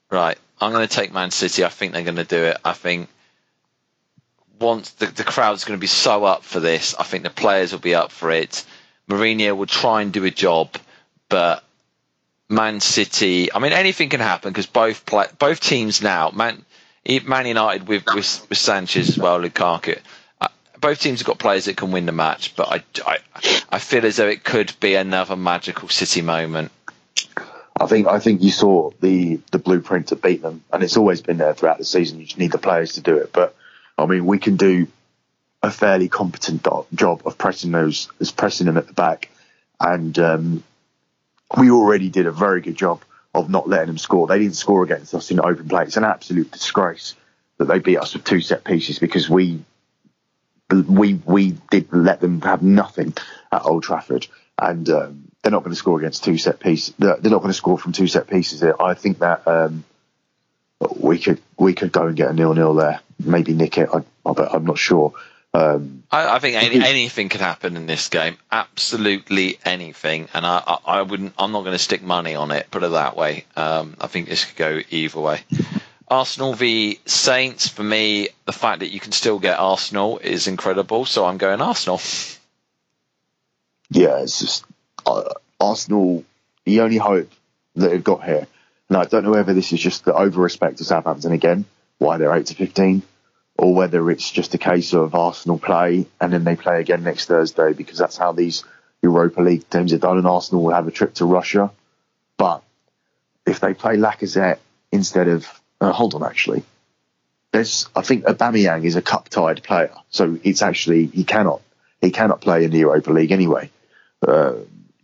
Right, 0.10 0.38
I'm 0.60 0.72
going 0.72 0.88
to 0.88 0.94
take 0.94 1.14
Man 1.14 1.32
City. 1.32 1.64
I 1.64 1.70
think 1.70 1.94
they're 1.94 2.04
going 2.04 2.16
to 2.16 2.24
do 2.24 2.44
it. 2.44 2.58
I 2.66 2.74
think 2.74 3.10
once 4.60 4.92
the, 4.92 5.08
the 5.08 5.24
crowd's 5.24 5.66
going 5.66 5.78
to 5.78 5.82
be 5.82 5.88
so 5.88 6.24
up 6.24 6.44
for 6.44 6.60
this, 6.60 6.96
I 6.96 7.04
think 7.04 7.24
the 7.24 7.30
players 7.30 7.72
will 7.72 7.80
be 7.80 7.96
up 7.96 8.12
for 8.12 8.32
it. 8.32 8.66
Mourinho 9.10 9.56
will 9.56 9.66
try 9.66 10.02
and 10.02 10.14
do 10.14 10.24
a 10.26 10.32
job, 10.32 10.76
but 11.30 11.64
Man 12.50 12.80
City. 12.80 13.54
I 13.54 13.60
mean, 13.60 13.74
anything 13.74 14.10
can 14.10 14.22
happen 14.22 14.52
because 14.52 14.66
both 14.66 15.06
play, 15.06 15.28
both 15.38 15.60
teams 15.60 16.02
now. 16.02 16.32
Man 16.32 16.64
Man 17.06 17.46
United 17.46 17.88
with, 17.88 18.04
with, 18.06 18.48
with 18.50 18.58
Sanchez 18.58 19.10
as 19.10 19.18
well, 19.18 19.40
Lukaku. 19.40 20.00
Uh, 20.40 20.48
both 20.80 21.00
teams 21.00 21.20
have 21.20 21.28
got 21.28 21.40
players 21.40 21.66
that 21.66 21.76
can 21.78 21.92
win 21.92 22.06
the 22.06 22.12
match, 22.12 22.56
but 22.56 22.70
I, 22.70 22.84
I, 23.06 23.18
I 23.70 23.80
feel 23.80 24.06
as 24.06 24.18
though 24.18 24.28
it 24.28 24.44
could 24.44 24.74
be 24.80 24.96
another 24.96 25.36
magical 25.36 25.90
City 25.90 26.22
moment. 26.22 26.72
I 27.80 27.88
think 27.88 28.08
I 28.08 28.20
think 28.20 28.42
you 28.44 28.52
saw 28.52 28.92
the 29.02 29.40
the 29.52 29.58
blueprint 29.58 30.08
to 30.10 30.16
beat 30.16 30.42
them, 30.42 30.64
and 30.72 30.84
it's 30.84 30.96
always 30.96 31.22
been 31.22 31.38
there 31.38 31.54
throughout 31.54 31.80
the 31.80 31.86
season. 31.86 32.20
You 32.20 32.26
just 32.26 32.38
need 32.38 32.52
the 32.52 32.60
players 32.60 32.94
to 32.94 33.02
do 33.02 33.18
it. 33.18 33.34
But 33.34 33.56
I 33.98 34.06
mean, 34.06 34.26
we 34.26 34.38
can 34.38 34.58
do 34.58 34.88
a 35.64 35.72
fairly 35.72 36.08
competent 36.08 36.62
do- 36.64 36.86
job 36.94 37.24
of 37.26 37.38
pressing 37.38 37.72
those, 37.72 38.10
as 38.20 38.32
pressing 38.32 38.68
them 38.68 38.78
at 38.78 38.88
the 38.88 38.94
back, 38.94 39.30
and 39.80 40.18
um, 40.20 40.64
we 41.58 41.72
already 41.72 42.10
did 42.10 42.28
a 42.28 42.32
very 42.32 42.62
good 42.62 42.76
job 42.76 43.02
of 43.34 43.50
not 43.50 43.68
letting 43.68 43.88
them 43.88 43.98
score. 43.98 44.28
They 44.28 44.40
didn't 44.40 44.56
score 44.56 44.84
against 44.84 45.14
us 45.14 45.32
in 45.32 45.40
open 45.40 45.68
play. 45.68 45.84
It's 45.84 45.98
an 45.98 46.04
absolute 46.04 46.52
disgrace 46.52 47.16
that 47.58 47.66
they 47.66 47.80
beat 47.80 47.98
us 47.98 48.14
with 48.14 48.24
two 48.24 48.42
set 48.42 48.64
pieces 48.64 49.00
because 49.00 49.30
we 49.30 49.64
we 50.72 51.16
we 51.26 51.58
did 51.70 51.92
let 51.92 52.20
them 52.20 52.42
have 52.42 52.62
nothing 52.62 53.14
at 53.52 53.66
Old 53.66 53.84
Trafford, 53.84 54.28
and 54.58 54.90
um, 54.90 55.32
they're 55.42 55.52
not 55.52 55.64
going 55.64 55.72
to 55.74 55.78
score 55.78 56.00
against 56.00 56.24
two 56.24 56.38
set 56.38 56.60
pieces. 56.60 56.94
They're 56.98 57.18
not 57.18 57.40
going 57.40 57.48
to 57.48 57.54
score 57.54 57.78
from 57.78 57.92
two 57.92 58.08
set 58.08 58.28
pieces. 58.28 58.64
I 58.64 58.94
think 58.94 59.20
that 59.20 59.48
um, 59.48 59.84
we 60.98 61.20
could 61.20 61.42
we 61.58 61.74
could 61.74 61.92
go 61.92 62.08
and 62.08 62.16
get 62.16 62.30
a 62.30 62.34
nil 62.34 62.54
nil 62.54 62.74
there, 62.74 63.02
maybe 63.20 63.54
nick 63.54 63.78
it. 63.78 63.90
I, 63.94 64.04
but 64.24 64.54
I'm 64.54 64.66
not 64.66 64.78
sure. 64.78 65.14
Um, 65.56 66.04
I, 66.12 66.38
I, 66.38 66.40
think 66.40 66.56
any, 66.56 66.84
anything 66.84 67.30
could 67.30 67.42
happen 67.42 67.78
in 67.78 67.86
this 67.86 68.10
game. 68.10 68.38
Absolutely 68.52 69.60
anything, 69.64 70.28
and 70.34 70.46
I, 70.46 70.64
I, 70.66 70.78
I 70.86 71.02
wouldn't. 71.04 71.34
I'm 71.38 71.52
not 71.52 71.62
going 71.62 71.74
to 71.74 71.80
stick 71.80 72.02
money 72.02 72.34
on 72.34 72.50
it. 72.50 72.72
Put 72.72 72.82
it 72.82 72.92
that 72.92 73.16
way. 73.16 73.46
Um, 73.56 73.96
I 74.02 74.08
think 74.08 74.28
this 74.28 74.46
could 74.46 74.58
go 74.58 74.82
either 74.90 75.20
way. 75.20 75.42
Arsenal 76.08 76.54
v 76.54 77.00
Saints. 77.06 77.68
For 77.68 77.84
me, 77.84 78.30
the 78.46 78.52
fact 78.52 78.80
that 78.80 78.90
you 78.90 79.00
can 79.00 79.12
still 79.12 79.38
get 79.38 79.60
Arsenal 79.60 80.18
is 80.18 80.48
incredible. 80.48 81.06
So 81.06 81.24
I'm 81.24 81.38
going 81.38 81.62
Arsenal. 81.62 82.02
Yeah, 83.92 84.22
it's 84.24 84.40
just 84.40 84.66
uh, 85.06 85.36
Arsenal. 85.60 86.24
The 86.66 86.82
only 86.82 86.98
hope 86.98 87.30
that 87.76 87.90
they've 87.90 88.04
got 88.04 88.24
here, 88.24 88.48
and 88.90 88.98
I 88.98 89.04
don't 89.04 89.24
know 89.24 89.32
whether 89.32 89.54
this 89.54 89.72
is 89.72 89.80
just 89.80 90.04
the 90.04 90.16
over 90.16 90.42
respect 90.42 90.82
of 90.82 90.88
Southampton 90.88 91.32
again, 91.32 91.66
why 92.00 92.18
they're 92.18 92.34
eight 92.34 92.48
to 92.48 92.56
fifteen 92.56 93.04
or 93.64 93.74
whether 93.74 94.12
it's 94.12 94.30
just 94.30 94.54
a 94.54 94.58
case 94.58 94.94
of 94.94 95.16
Arsenal 95.16 95.58
play 95.58 96.06
and 96.20 96.34
then 96.34 96.44
they 96.44 96.58
play 96.58 96.82
again 96.82 97.02
next 97.02 97.28
Thursday 97.28 97.72
because 97.72 97.98
that's 97.98 98.18
how 98.18 98.34
these 98.34 98.66
Europa 99.02 99.42
League 99.42 99.70
teams 99.70 99.94
are 99.94 99.98
done. 99.98 100.18
And 100.18 100.28
Arsenal 100.28 100.66
will 100.66 100.74
have 100.74 100.86
a 100.86 100.92
trip 100.92 101.14
to 101.16 101.26
Russia. 101.26 101.72
But 102.36 102.62
if 103.46 103.62
they 103.62 103.74
play 103.74 103.96
Lacazette 103.96 104.60
instead 104.92 105.30
of, 105.30 105.48
uh, 105.80 105.94
hold 105.94 106.14
on, 106.14 106.26
actually, 106.26 106.64
there's, 107.54 107.88
I 107.96 108.02
think 108.02 108.26
Aubameyang 108.26 108.84
is 108.84 108.98
a 108.98 109.02
cup 109.02 109.30
tied 109.30 109.64
player, 109.64 109.94
so 110.10 110.38
it's 110.44 110.62
actually 110.62 111.06
he 111.06 111.24
cannot 111.24 111.62
he 112.02 112.12
cannot 112.12 112.42
play 112.42 112.66
in 112.66 112.72
the 112.72 112.80
Europa 112.80 113.12
League 113.12 113.32
anyway. 113.32 113.70
Uh, 114.28 114.56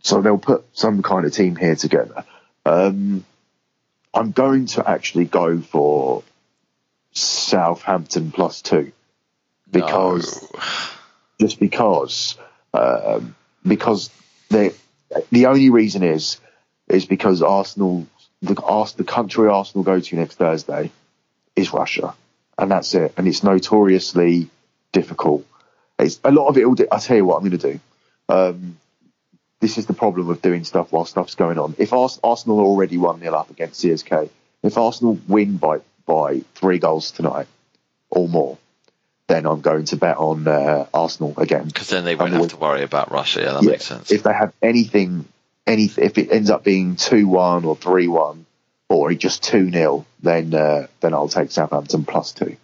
so 0.02 0.20
they'll 0.20 0.36
put 0.36 0.66
some 0.74 1.02
kind 1.02 1.24
of 1.24 1.32
team 1.32 1.56
here 1.56 1.76
together. 1.76 2.24
Um, 2.66 3.24
I'm 4.12 4.32
going 4.32 4.66
to 4.66 4.86
actually 4.86 5.24
go 5.24 5.60
for 5.60 6.24
Southampton 7.12 8.30
plus 8.32 8.62
two 8.62 8.92
because 9.70 10.42
no. 10.52 10.60
just 11.40 11.58
because 11.60 12.36
uh, 12.72 13.20
because 13.66 14.10
they 14.48 14.72
the 15.30 15.46
only 15.46 15.70
reason 15.70 16.02
is 16.02 16.38
is 16.88 17.06
because 17.06 17.42
Arsenal 17.42 18.06
the 18.42 18.54
the 18.96 19.04
country 19.04 19.48
Arsenal 19.48 19.84
go 19.84 20.00
to 20.00 20.16
next 20.16 20.36
Thursday 20.36 20.90
is 21.56 21.72
Russia, 21.72 22.14
and 22.58 22.70
that's 22.70 22.94
it. 22.94 23.12
And 23.16 23.28
it's 23.28 23.42
notoriously 23.42 24.48
difficult. 24.92 25.46
It's 25.98 26.20
a 26.24 26.30
lot 26.30 26.48
of 26.48 26.56
it. 26.56 26.66
Will 26.66 26.74
do, 26.74 26.88
I 26.90 26.98
tell 26.98 27.16
you 27.16 27.24
what 27.24 27.36
I'm 27.36 27.48
going 27.48 27.58
to 27.58 27.72
do. 27.72 27.80
Um, 28.28 28.78
this 29.60 29.76
is 29.76 29.86
the 29.86 29.92
problem 29.92 30.30
of 30.30 30.40
doing 30.40 30.64
stuff 30.64 30.90
while 30.90 31.04
stuff's 31.04 31.34
going 31.34 31.58
on. 31.58 31.74
If 31.78 31.92
Arsenal 31.92 32.60
already 32.60 32.96
one 32.96 33.20
0 33.20 33.34
up 33.34 33.50
against 33.50 33.84
CSK, 33.84 34.30
if 34.62 34.78
Arsenal 34.78 35.18
win 35.28 35.58
by 35.58 35.80
by 36.10 36.40
three 36.56 36.78
goals 36.78 37.12
tonight 37.12 37.46
or 38.10 38.28
more, 38.28 38.58
then 39.28 39.46
I'm 39.46 39.60
going 39.60 39.84
to 39.86 39.96
bet 39.96 40.16
on 40.16 40.48
uh, 40.48 40.86
Arsenal 40.92 41.34
again. 41.36 41.66
Because 41.66 41.88
then 41.88 42.04
they 42.04 42.16
won't 42.16 42.32
have 42.32 42.48
to 42.48 42.56
worry 42.56 42.82
about 42.82 43.12
Russia. 43.12 43.42
Yeah, 43.42 43.52
that 43.52 43.62
yeah, 43.62 43.70
makes 43.70 43.86
sense. 43.86 44.10
If 44.10 44.24
they 44.24 44.32
have 44.32 44.52
anything, 44.60 45.26
any 45.66 45.84
if 45.84 46.18
it 46.18 46.32
ends 46.32 46.50
up 46.50 46.64
being 46.64 46.96
two 46.96 47.28
one 47.28 47.64
or 47.64 47.76
three 47.76 48.08
one 48.08 48.46
or 48.88 49.14
just 49.14 49.44
two 49.44 49.70
0 49.70 50.04
then 50.20 50.52
uh, 50.52 50.88
then 50.98 51.14
I'll 51.14 51.28
take 51.28 51.52
Southampton 51.52 52.04
plus 52.04 52.32
two. 52.32 52.56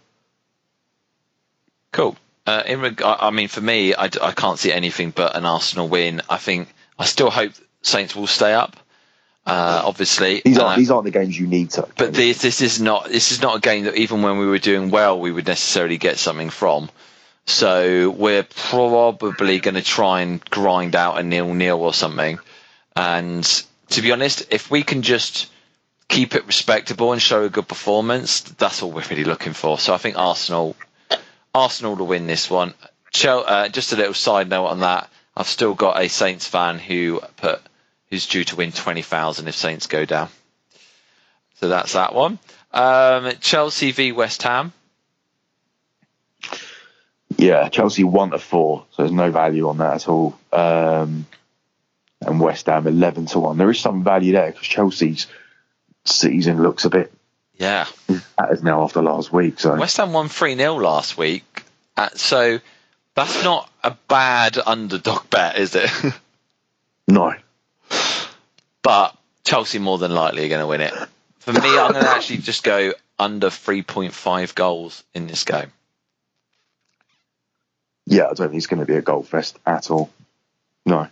Cool. 1.93 2.17
Uh, 2.45 2.63
in 2.67 2.81
reg- 2.81 3.03
I 3.03 3.31
mean, 3.31 3.49
for 3.49 3.61
me, 3.61 3.95
I, 3.95 4.05
I 4.05 4.33
can't 4.33 4.59
see 4.59 4.73
anything 4.73 5.11
but 5.11 5.37
an 5.37 5.45
Arsenal 5.45 5.89
win. 5.89 6.21
I 6.29 6.37
think 6.37 6.69
I 6.99 7.05
still 7.05 7.31
hope 7.31 7.53
Saints 7.83 8.15
will 8.15 8.27
stay 8.27 8.53
up. 8.53 8.77
Uh, 9.47 9.83
obviously, 9.85 10.43
these 10.45 10.59
aren't 10.59 10.73
uh, 10.73 10.77
these 10.77 10.91
aren't 10.91 11.05
the 11.05 11.13
games 11.13 11.39
you 11.39 11.47
need 11.47 11.71
to. 11.71 11.87
But 11.97 12.13
this 12.13 12.43
this 12.43 12.61
is 12.61 12.81
not 12.81 13.09
this 13.09 13.31
is 13.31 13.41
not 13.41 13.57
a 13.57 13.61
game 13.61 13.85
that 13.85 13.95
even 13.95 14.23
when 14.23 14.39
we 14.39 14.47
were 14.47 14.59
doing 14.59 14.91
well, 14.91 15.21
we 15.21 15.31
would 15.31 15.47
necessarily 15.47 15.99
get 15.99 16.19
something 16.19 16.51
from. 16.51 16.91
So 17.47 18.11
we're 18.11 18.43
probably 18.43 19.61
going 19.61 19.77
to 19.77 19.83
try 19.83 20.23
and 20.23 20.45
grind 20.51 20.97
out 20.97 21.21
a 21.21 21.23
nil 21.23 21.55
nil 21.55 21.81
or 21.81 21.95
something. 21.95 22.41
And 22.97 23.45
to 23.91 24.03
be 24.03 24.11
honest, 24.11 24.47
if 24.51 24.69
we 24.69 24.83
can 24.83 25.03
just 25.03 25.49
keep 26.09 26.35
it 26.35 26.47
respectable 26.47 27.13
and 27.13 27.23
show 27.23 27.45
a 27.45 27.49
good 27.49 27.69
performance, 27.69 28.41
that's 28.41 28.83
all 28.83 28.91
we're 28.91 29.05
really 29.11 29.25
looking 29.25 29.53
for. 29.53 29.79
So 29.79 29.95
I 29.95 29.99
think 29.99 30.19
Arsenal, 30.19 30.75
Arsenal 31.55 31.95
will 31.95 32.07
win 32.07 32.27
this 32.27 32.51
one. 32.51 32.75
Uh, 33.25 33.69
just 33.69 33.93
a 33.93 33.97
little 33.97 34.15
side 34.15 34.49
note 34.49 34.67
on 34.67 34.81
that. 34.81 35.09
I've 35.37 35.47
still 35.47 35.75
got 35.75 36.01
a 36.01 36.09
Saints 36.09 36.49
fan 36.49 36.79
who 36.79 37.21
put 37.37 37.61
who's 38.11 38.27
due 38.27 38.45
to 38.45 38.57
win 38.57 38.73
20,000 38.73 39.49
if 39.49 39.55
Saints 39.55 39.87
go 39.87 40.05
down. 40.05 40.29
So 41.55 41.69
that's 41.69 41.95
that 41.95 42.15
one. 42.15 42.39
Um, 42.73 43.33
Chelsea 43.41 43.93
v 43.93 44.13
West 44.13 44.43
Ham. 44.43 44.73
Yeah, 47.37 47.69
Chelsea 47.69 48.05
one 48.05 48.31
to 48.31 48.39
four, 48.39 48.85
so 48.93 49.03
there's 49.03 49.13
no 49.13 49.31
value 49.31 49.69
on 49.69 49.79
that 49.79 49.95
at 49.95 50.09
all. 50.09 50.39
Um, 50.53 51.27
and 52.21 52.41
West 52.41 52.67
Ham 52.67 52.87
eleven 52.87 53.27
to 53.27 53.41
one. 53.41 53.59
There 53.59 53.71
is 53.71 53.81
some 53.81 54.05
value 54.05 54.33
there 54.33 54.53
because 54.53 54.67
Chelsea's 54.67 55.27
season 56.05 56.63
looks 56.63 56.85
a 56.85 56.91
bit 56.91 57.13
yeah 57.59 57.87
that 58.09 58.53
is 58.53 58.63
now 58.63 58.85
after 58.85 59.03
last 59.03 59.33
week. 59.33 59.59
So 59.59 59.75
West 59.77 59.97
Ham 59.97 60.13
won 60.13 60.29
three 60.29 60.57
0 60.57 60.75
last 60.75 61.19
week, 61.19 61.65
uh, 61.97 62.11
so 62.15 62.61
that's 63.15 63.43
not 63.43 63.71
a 63.83 63.97
bad 64.09 64.59
underdog 64.65 65.29
bet, 65.31 65.59
is 65.59 65.75
it? 65.75 65.91
no, 67.09 67.35
but 68.87 69.17
Chelsea 69.43 69.81
more 69.81 69.99
than 69.99 70.15
likely 70.15 70.47
are 70.47 70.49
going 70.49 70.61
to 70.61 70.67
win 70.69 70.81
it. 70.81 70.95
For 71.41 71.53
me, 71.53 71.59
I'm 71.59 71.91
going 71.91 72.05
to 72.05 72.09
actually 72.09 72.39
just 72.39 72.63
go 72.63 72.93
under 73.19 73.49
3.5 73.49 74.55
goals 74.55 75.03
in 75.13 75.27
this 75.27 75.43
game. 75.43 75.73
Yeah, 78.07 78.27
I 78.27 78.35
don't 78.35 78.51
think 78.51 78.55
it's 78.55 78.69
going 78.69 78.79
to 78.79 78.87
be 78.87 78.95
a 78.95 79.03
goal 79.03 79.25
fest 79.25 79.59
at 79.67 79.91
all. 79.91 80.09
No. 80.85 81.09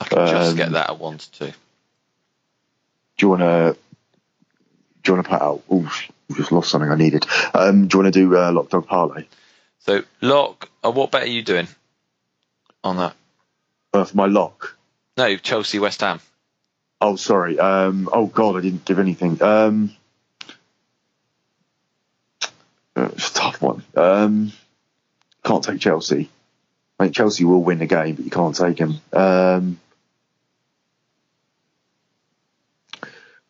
I 0.00 0.04
can 0.06 0.18
um, 0.18 0.28
just 0.28 0.56
get 0.56 0.72
that 0.72 0.88
at 0.88 0.98
one 0.98 1.18
to 1.18 1.32
two. 1.32 1.46
Do 1.46 1.52
you 3.20 3.28
want 3.28 3.42
to? 3.42 3.76
Do 5.02 5.12
you 5.12 5.14
want 5.16 5.26
to 5.26 5.30
put 5.30 5.42
out? 5.42 5.62
Oh, 5.70 6.04
just 6.34 6.52
lost 6.52 6.70
something 6.70 6.90
I 6.90 6.96
needed. 6.96 7.26
Um, 7.52 7.86
do 7.86 7.98
you 7.98 8.02
want 8.02 8.14
to 8.14 8.18
do 8.18 8.34
uh, 8.34 8.50
lock 8.50 8.70
dog 8.70 8.86
parlay? 8.86 9.26
So 9.80 10.04
lock. 10.22 10.70
Uh, 10.82 10.90
what 10.90 11.10
bet 11.10 11.24
are 11.24 11.26
you 11.26 11.42
doing 11.42 11.68
on 12.82 12.96
that? 12.96 13.14
Uh, 13.92 14.04
for 14.04 14.16
my 14.16 14.24
lock. 14.24 14.78
No, 15.16 15.36
Chelsea, 15.36 15.78
West 15.78 16.00
Ham. 16.00 16.20
Oh, 17.00 17.16
sorry. 17.16 17.58
Um, 17.58 18.08
oh 18.12 18.26
God, 18.26 18.56
I 18.56 18.60
didn't 18.60 18.84
give 18.84 18.98
anything. 18.98 19.42
Um, 19.42 19.94
uh, 22.96 23.08
it's 23.12 23.30
a 23.30 23.34
tough 23.34 23.60
one. 23.60 23.82
Um, 23.96 24.52
can't 25.44 25.64
take 25.64 25.80
Chelsea. 25.80 26.30
I 26.98 27.04
think 27.04 27.16
Chelsea 27.16 27.44
will 27.44 27.62
win 27.62 27.78
the 27.78 27.86
game, 27.86 28.14
but 28.14 28.24
you 28.24 28.30
can't 28.30 28.54
take 28.54 28.76
them. 28.76 29.00
Um, 29.12 29.80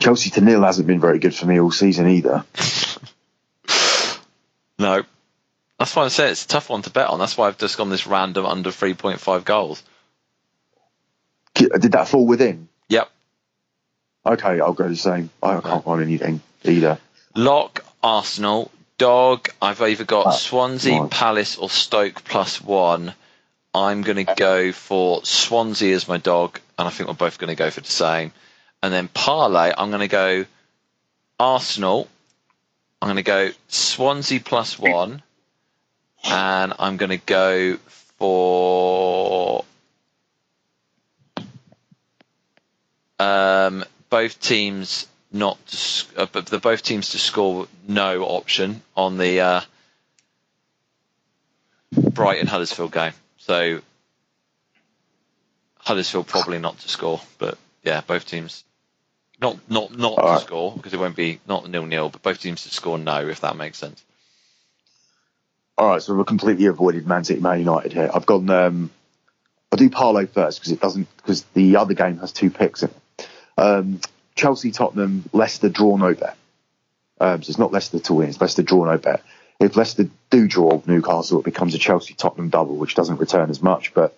Chelsea 0.01 0.31
to 0.31 0.41
nil 0.41 0.65
hasn't 0.65 0.89
been 0.89 1.01
very 1.01 1.19
good 1.19 1.35
for 1.35 1.47
me 1.47 1.61
all 1.61 1.71
season 1.71 2.09
either. 2.09 2.45
no, 4.79 5.03
that's 5.79 5.95
why 5.95 6.05
I 6.05 6.09
say 6.09 6.31
it's 6.31 6.45
a 6.45 6.49
tough 6.49 6.71
one 6.71 6.83
to 6.83 6.91
bet 6.91 7.09
on. 7.09 7.19
That's 7.19 7.37
why 7.37 7.49
I've 7.49 7.59
just 7.59 7.77
gone 7.77 7.91
this 7.91 8.07
random 8.07 8.47
under 8.47 8.71
3.5 8.71 9.45
goals. 9.45 9.83
Did 11.69 11.93
that 11.93 12.09
fall 12.09 12.27
within? 12.27 12.69
Yep. 12.89 13.11
Okay, 14.27 14.61
I'll 14.61 14.73
go 14.73 14.89
the 14.89 14.97
same. 14.97 15.31
I 15.43 15.61
can't 15.61 15.85
find 15.85 16.03
anything 16.03 16.41
either. 16.65 16.99
Lock 17.35 17.85
Arsenal. 18.03 18.71
Dog. 18.99 19.49
I've 19.61 19.81
either 19.81 20.05
got 20.05 20.27
ah, 20.27 20.31
Swansea, 20.31 21.09
Palace, 21.09 21.57
or 21.57 21.69
Stoke 21.69 22.23
plus 22.25 22.61
one. 22.63 23.15
I'm 23.75 24.03
going 24.03 24.25
to 24.25 24.35
go 24.37 24.71
for 24.71 25.25
Swansea 25.25 25.95
as 25.95 26.07
my 26.07 26.19
dog, 26.19 26.61
and 26.79 26.87
I 26.87 26.91
think 26.91 27.09
we're 27.09 27.15
both 27.15 27.39
going 27.39 27.49
to 27.49 27.57
go 27.57 27.71
for 27.71 27.81
the 27.81 27.91
same. 27.91 28.33
And 28.83 28.93
then 28.93 29.09
parlay, 29.09 29.73
I'm 29.77 29.89
going 29.91 30.01
to 30.01 30.09
go 30.09 30.45
Arsenal. 31.41 32.07
I'm 33.01 33.07
going 33.07 33.17
to 33.17 33.23
go 33.23 33.51
Swansea 33.69 34.41
plus 34.41 34.79
one, 34.79 35.23
and 36.23 36.75
I'm 36.79 36.97
going 36.97 37.11
to 37.11 37.17
go 37.17 37.79
for 38.19 39.42
Um, 43.23 43.85
both 44.11 44.41
teams 44.41 45.07
not 45.33 45.59
uh, 46.17 46.27
the 46.27 46.59
both 46.59 46.83
teams 46.83 47.11
to 47.11 47.19
score 47.19 47.69
no 47.87 48.25
option 48.25 48.83
on 48.97 49.17
the 49.17 49.41
uh, 49.41 49.61
Brighton 51.93 52.47
Huddersfield 52.47 52.93
game. 52.93 53.13
So 53.39 53.81
Huddersfield 55.79 56.27
probably 56.27 56.59
not 56.59 56.79
to 56.81 56.89
score, 56.89 57.21
but 57.39 57.59
yeah, 57.85 58.01
both 58.07 58.27
teams 58.27 58.65
not 59.41 59.59
not 59.71 59.97
not 59.97 60.13
All 60.13 60.17
to 60.17 60.33
right. 60.33 60.41
score 60.41 60.73
because 60.75 60.93
it 60.93 61.01
won't 61.01 61.17
be 61.17 61.41
not 61.47 61.69
nil 61.69 61.87
nil, 61.87 62.09
but 62.09 62.23
both 62.23 62.41
teams 62.41 62.65
to 62.65 62.71
score 62.71 62.99
no 62.99 63.29
if 63.29 63.41
that 63.41 63.57
makes 63.57 63.79
sense. 63.79 64.03
All 65.79 65.89
right, 65.89 66.03
so 66.03 66.15
we've 66.15 66.27
completely 66.27 66.67
avoided 66.67 67.07
Man 67.07 67.25
City, 67.25 67.41
Man 67.41 67.61
United 67.61 67.93
here. 67.93 68.11
I've 68.13 68.27
gone. 68.27 68.51
Um, 68.51 68.91
I'll 69.71 69.79
do 69.79 69.89
parlay 69.89 70.27
first 70.27 70.61
because 70.61 70.73
it 70.73 70.81
doesn't 70.81 71.09
because 71.17 71.45
the 71.55 71.77
other 71.77 71.95
game 71.95 72.19
has 72.19 72.33
two 72.33 72.51
picks 72.51 72.83
in 72.83 72.91
it. 72.91 73.02
Um, 73.59 74.01
Chelsea, 74.35 74.71
Tottenham, 74.71 75.25
Leicester 75.33 75.69
draw 75.69 75.97
no 75.97 76.15
bet. 76.15 76.37
Um, 77.21 77.43
so 77.43 77.51
it's 77.51 77.59
not 77.59 77.73
Leicester 77.73 77.99
to 78.01 78.15
win, 78.15 78.29
it's 78.29 78.41
Leicester 78.41 78.63
draw 78.63 78.85
no 78.85 78.99
bet. 78.99 79.23
if 79.61 79.77
Leicester 79.77 80.09
do 80.31 80.49
draw 80.49 80.83
Newcastle, 80.87 81.41
it 81.41 81.45
becomes 81.45 81.75
a 81.75 81.79
Chelsea 81.79 82.15
Tottenham 82.15 82.49
double, 82.49 82.77
which 82.77 82.95
doesn't 82.95 83.19
return 83.19 83.51
as 83.51 83.63
much, 83.63 83.95
but 83.95 84.17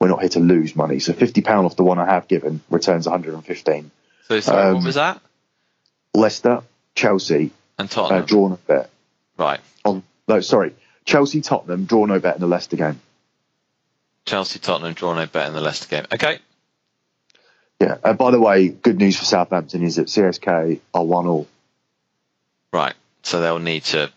we're 0.00 0.08
not 0.08 0.20
here 0.20 0.30
to 0.30 0.40
lose 0.40 0.74
money. 0.74 0.98
So 0.98 1.12
fifty 1.12 1.42
pound 1.42 1.66
off 1.66 1.76
the 1.76 1.84
one 1.84 1.98
I 1.98 2.06
have 2.06 2.26
given 2.28 2.60
returns 2.70 3.06
one 3.06 3.12
hundred 3.12 3.34
and 3.34 3.44
fifteen. 3.44 3.90
So 4.28 4.40
sorry, 4.40 4.62
um, 4.68 4.74
what 4.76 4.84
was 4.84 4.94
that? 4.96 5.20
Leicester, 6.14 6.62
Chelsea, 6.94 7.50
and 7.78 7.90
Tottenham. 7.90 8.22
Uh, 8.22 8.26
draw 8.26 8.48
no 8.48 8.58
bet. 8.66 8.90
Right. 9.36 9.60
On 9.84 10.02
no, 10.26 10.40
sorry, 10.40 10.74
Chelsea, 11.04 11.40
Tottenham, 11.40 11.84
draw 11.84 12.06
no 12.06 12.18
bet 12.18 12.34
in 12.36 12.40
the 12.40 12.46
Leicester 12.48 12.76
game. 12.76 13.00
Chelsea, 14.24 14.58
Tottenham, 14.58 14.94
draw 14.94 15.14
no 15.14 15.26
bet 15.26 15.48
in 15.48 15.54
the 15.54 15.60
Leicester 15.60 15.88
game. 15.88 16.06
Okay. 16.12 16.38
Yeah. 17.80 17.96
Uh, 18.04 18.12
by 18.12 18.30
the 18.30 18.40
way, 18.40 18.68
good 18.68 18.98
news 18.98 19.18
for 19.18 19.24
Southampton 19.24 19.82
is 19.82 19.96
that 19.96 20.06
CSK 20.06 20.80
are 20.92 21.04
one 21.04 21.26
all. 21.26 21.48
Right. 22.72 22.94
So 23.22 23.40
they'll 23.40 23.58
need 23.58 23.84
to 23.84 24.10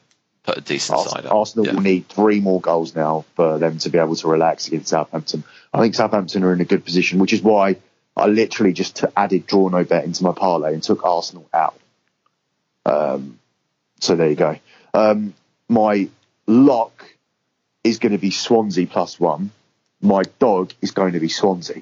put 0.44 0.58
a 0.58 0.62
decent 0.62 1.00
Arsenal, 1.00 1.16
side 1.16 1.26
up. 1.26 1.34
Arsenal 1.34 1.66
yeah. 1.66 1.74
will 1.74 1.82
need 1.82 2.08
three 2.08 2.42
more 2.42 2.60
goals 2.60 2.96
now 2.96 3.26
for 3.36 3.58
them 3.60 3.78
to 3.80 3.90
be 3.90 3.98
able 3.98 4.16
to 4.18 4.28
relax 4.28 4.68
against 4.68 4.90
Southampton. 4.90 5.44
I 5.74 5.80
think 5.80 5.96
Southampton 5.96 6.44
are 6.44 6.54
in 6.54 6.62
a 6.62 6.66
good 6.66 6.84
position, 6.84 7.20
which 7.20 7.34
is 7.34 7.42
why 7.42 7.78
I 8.16 8.28
literally 8.28 8.74
just 8.74 9.04
added 9.16 9.48
draw 9.48 9.70
no 9.70 9.84
bet 9.84 10.04
into 10.04 10.24
my 10.24 10.34
parlay 10.34 10.74
and 10.74 10.84
took 10.84 11.04
Arsenal 11.04 11.48
out. 11.54 11.80
Um, 12.86 13.40
so 14.00 14.16
there 14.16 14.30
you 14.30 14.36
go. 14.36 14.58
Um, 14.94 15.34
my 15.70 16.10
lock 16.46 17.06
is 17.84 18.00
going 18.00 18.12
to 18.12 18.18
be 18.18 18.32
Swansea 18.32 18.88
plus 18.88 19.20
one. 19.20 19.52
My 20.02 20.24
dog 20.40 20.74
is 20.82 20.92
going 20.92 21.14
to 21.14 21.20
be 21.20 21.30
Swansea. 21.30 21.82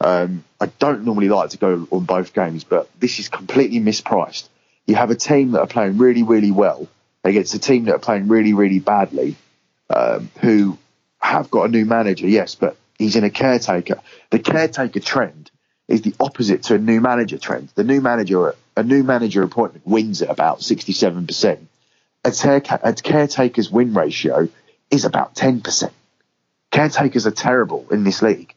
Um, 0.00 0.44
I 0.60 0.66
don't 0.66 1.04
normally 1.04 1.28
like 1.28 1.50
to 1.50 1.58
go 1.58 1.86
on 1.90 2.04
both 2.04 2.34
games, 2.34 2.64
but 2.64 2.88
this 2.98 3.18
is 3.18 3.28
completely 3.28 3.80
mispriced. 3.80 4.48
You 4.86 4.94
have 4.94 5.10
a 5.10 5.14
team 5.14 5.52
that 5.52 5.60
are 5.60 5.66
playing 5.66 5.98
really, 5.98 6.22
really 6.22 6.50
well 6.50 6.86
against 7.24 7.54
a 7.54 7.58
team 7.58 7.84
that 7.84 7.94
are 7.94 7.98
playing 7.98 8.28
really, 8.28 8.52
really 8.52 8.78
badly, 8.78 9.36
um, 9.90 10.30
who 10.40 10.78
have 11.18 11.50
got 11.50 11.64
a 11.64 11.68
new 11.68 11.84
manager, 11.84 12.28
yes, 12.28 12.54
but 12.54 12.76
he's 12.98 13.16
in 13.16 13.24
a 13.24 13.30
caretaker. 13.30 14.00
The 14.30 14.38
caretaker 14.38 15.00
trend 15.00 15.50
is 15.88 16.02
the 16.02 16.14
opposite 16.20 16.64
to 16.64 16.74
a 16.74 16.78
new 16.78 17.00
manager 17.00 17.38
trend. 17.38 17.70
The 17.74 17.84
new 17.84 18.00
manager, 18.00 18.54
a 18.76 18.82
new 18.82 19.02
manager 19.02 19.42
appointment 19.42 19.86
wins 19.86 20.22
at 20.22 20.30
about 20.30 20.60
67%. 20.60 21.58
A, 22.24 22.78
a 22.82 22.92
caretaker's 22.94 23.70
win 23.70 23.94
ratio 23.94 24.48
is 24.90 25.04
about 25.04 25.34
10%. 25.34 25.90
Caretakers 26.70 27.26
are 27.26 27.32
terrible 27.32 27.86
in 27.90 28.04
this 28.04 28.20
league, 28.22 28.54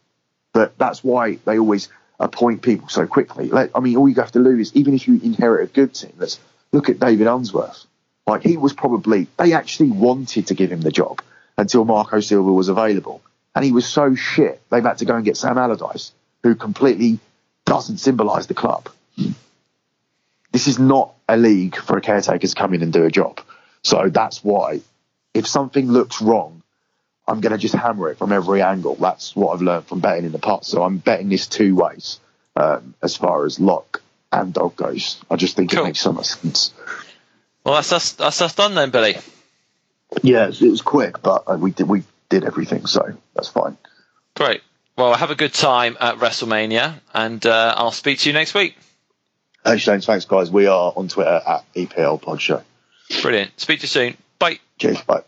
but 0.53 0.77
that's 0.77 1.03
why 1.03 1.35
they 1.45 1.59
always 1.59 1.89
appoint 2.19 2.62
people 2.62 2.89
so 2.89 3.07
quickly. 3.07 3.51
I 3.53 3.79
mean, 3.79 3.95
all 3.97 4.09
you 4.09 4.15
have 4.15 4.31
to 4.33 4.39
lose, 4.39 4.69
is 4.69 4.75
even 4.75 4.93
if 4.93 5.07
you 5.07 5.19
inherit 5.23 5.69
a 5.69 5.73
good 5.73 5.93
team, 5.93 6.13
let's 6.17 6.39
look 6.71 6.89
at 6.89 6.99
David 6.99 7.27
Unsworth. 7.27 7.85
Like, 8.27 8.43
he 8.43 8.57
was 8.57 8.73
probably, 8.73 9.27
they 9.38 9.53
actually 9.53 9.91
wanted 9.91 10.47
to 10.47 10.53
give 10.53 10.71
him 10.71 10.81
the 10.81 10.91
job 10.91 11.21
until 11.57 11.85
Marco 11.85 12.19
Silva 12.19 12.51
was 12.51 12.69
available. 12.69 13.21
And 13.55 13.65
he 13.65 13.71
was 13.71 13.88
so 13.88 14.15
shit, 14.15 14.62
they've 14.69 14.83
had 14.83 14.99
to 14.99 15.05
go 15.05 15.15
and 15.15 15.25
get 15.25 15.38
Sam 15.38 15.57
Allardyce, 15.57 16.12
who 16.43 16.55
completely 16.55 17.19
doesn't 17.65 17.97
symbolise 17.97 18.47
the 18.47 18.53
club. 18.53 18.89
This 20.51 20.67
is 20.67 20.77
not 20.79 21.13
a 21.27 21.38
league 21.38 21.75
for 21.75 21.97
a 21.97 22.01
caretaker 22.01 22.47
to 22.47 22.55
come 22.55 22.73
in 22.73 22.81
and 22.83 22.91
do 22.91 23.05
a 23.05 23.12
job. 23.12 23.41
So 23.83 24.09
that's 24.09 24.43
why, 24.43 24.81
if 25.33 25.47
something 25.47 25.89
looks 25.89 26.21
wrong, 26.21 26.58
I'm 27.29 27.41
going 27.41 27.51
to 27.51 27.57
just 27.57 27.75
hammer 27.75 28.09
it 28.09 28.17
from 28.17 28.31
every 28.31 28.61
angle. 28.61 28.95
That's 28.95 29.35
what 29.35 29.53
I've 29.53 29.61
learned 29.61 29.85
from 29.85 29.99
betting 29.99 30.25
in 30.25 30.31
the 30.31 30.39
past. 30.39 30.65
So 30.65 30.83
I'm 30.83 30.97
betting 30.97 31.29
this 31.29 31.45
two 31.47 31.75
ways 31.75 32.19
um, 32.55 32.95
as 33.03 33.15
far 33.15 33.45
as 33.45 33.59
lock 33.59 34.01
and 34.31 34.53
dog 34.53 34.75
goes. 34.75 35.21
I 35.29 35.35
just 35.35 35.55
think 35.55 35.71
cool. 35.71 35.81
it 35.81 35.85
makes 35.85 35.99
so 35.99 36.11
much 36.11 36.27
sense. 36.27 36.73
Well, 37.63 37.75
that's 37.75 37.91
us, 37.91 38.13
that's 38.13 38.41
us 38.41 38.55
done 38.55 38.73
then, 38.73 38.89
Billy. 38.89 39.17
Yeah, 40.23 40.47
it 40.47 40.61
was 40.61 40.81
quick, 40.81 41.21
but 41.21 41.43
uh, 41.45 41.57
we 41.59 41.69
did 41.69 41.87
we 41.87 42.03
did 42.29 42.43
everything, 42.43 42.87
so 42.87 43.15
that's 43.35 43.49
fine. 43.49 43.77
Great. 44.35 44.61
Well, 44.97 45.13
have 45.13 45.29
a 45.29 45.35
good 45.35 45.53
time 45.53 45.97
at 45.99 46.15
WrestleMania, 46.15 46.99
and 47.13 47.45
uh, 47.45 47.75
I'll 47.77 47.91
speak 47.91 48.19
to 48.19 48.29
you 48.29 48.33
next 48.33 48.55
week. 48.55 48.75
Hey, 49.63 49.77
Shane, 49.77 50.01
thanks, 50.01 50.25
guys. 50.25 50.49
We 50.49 50.65
are 50.65 50.93
on 50.95 51.09
Twitter 51.09 51.41
at 51.45 51.63
EPL 51.75 52.21
Pod 52.21 52.41
Show. 52.41 52.63
Brilliant. 53.21 53.59
Speak 53.59 53.79
to 53.79 53.83
you 53.83 53.87
soon. 53.87 54.17
Bye. 54.39 54.59
Cheers. 54.79 55.01
Bye. 55.01 55.23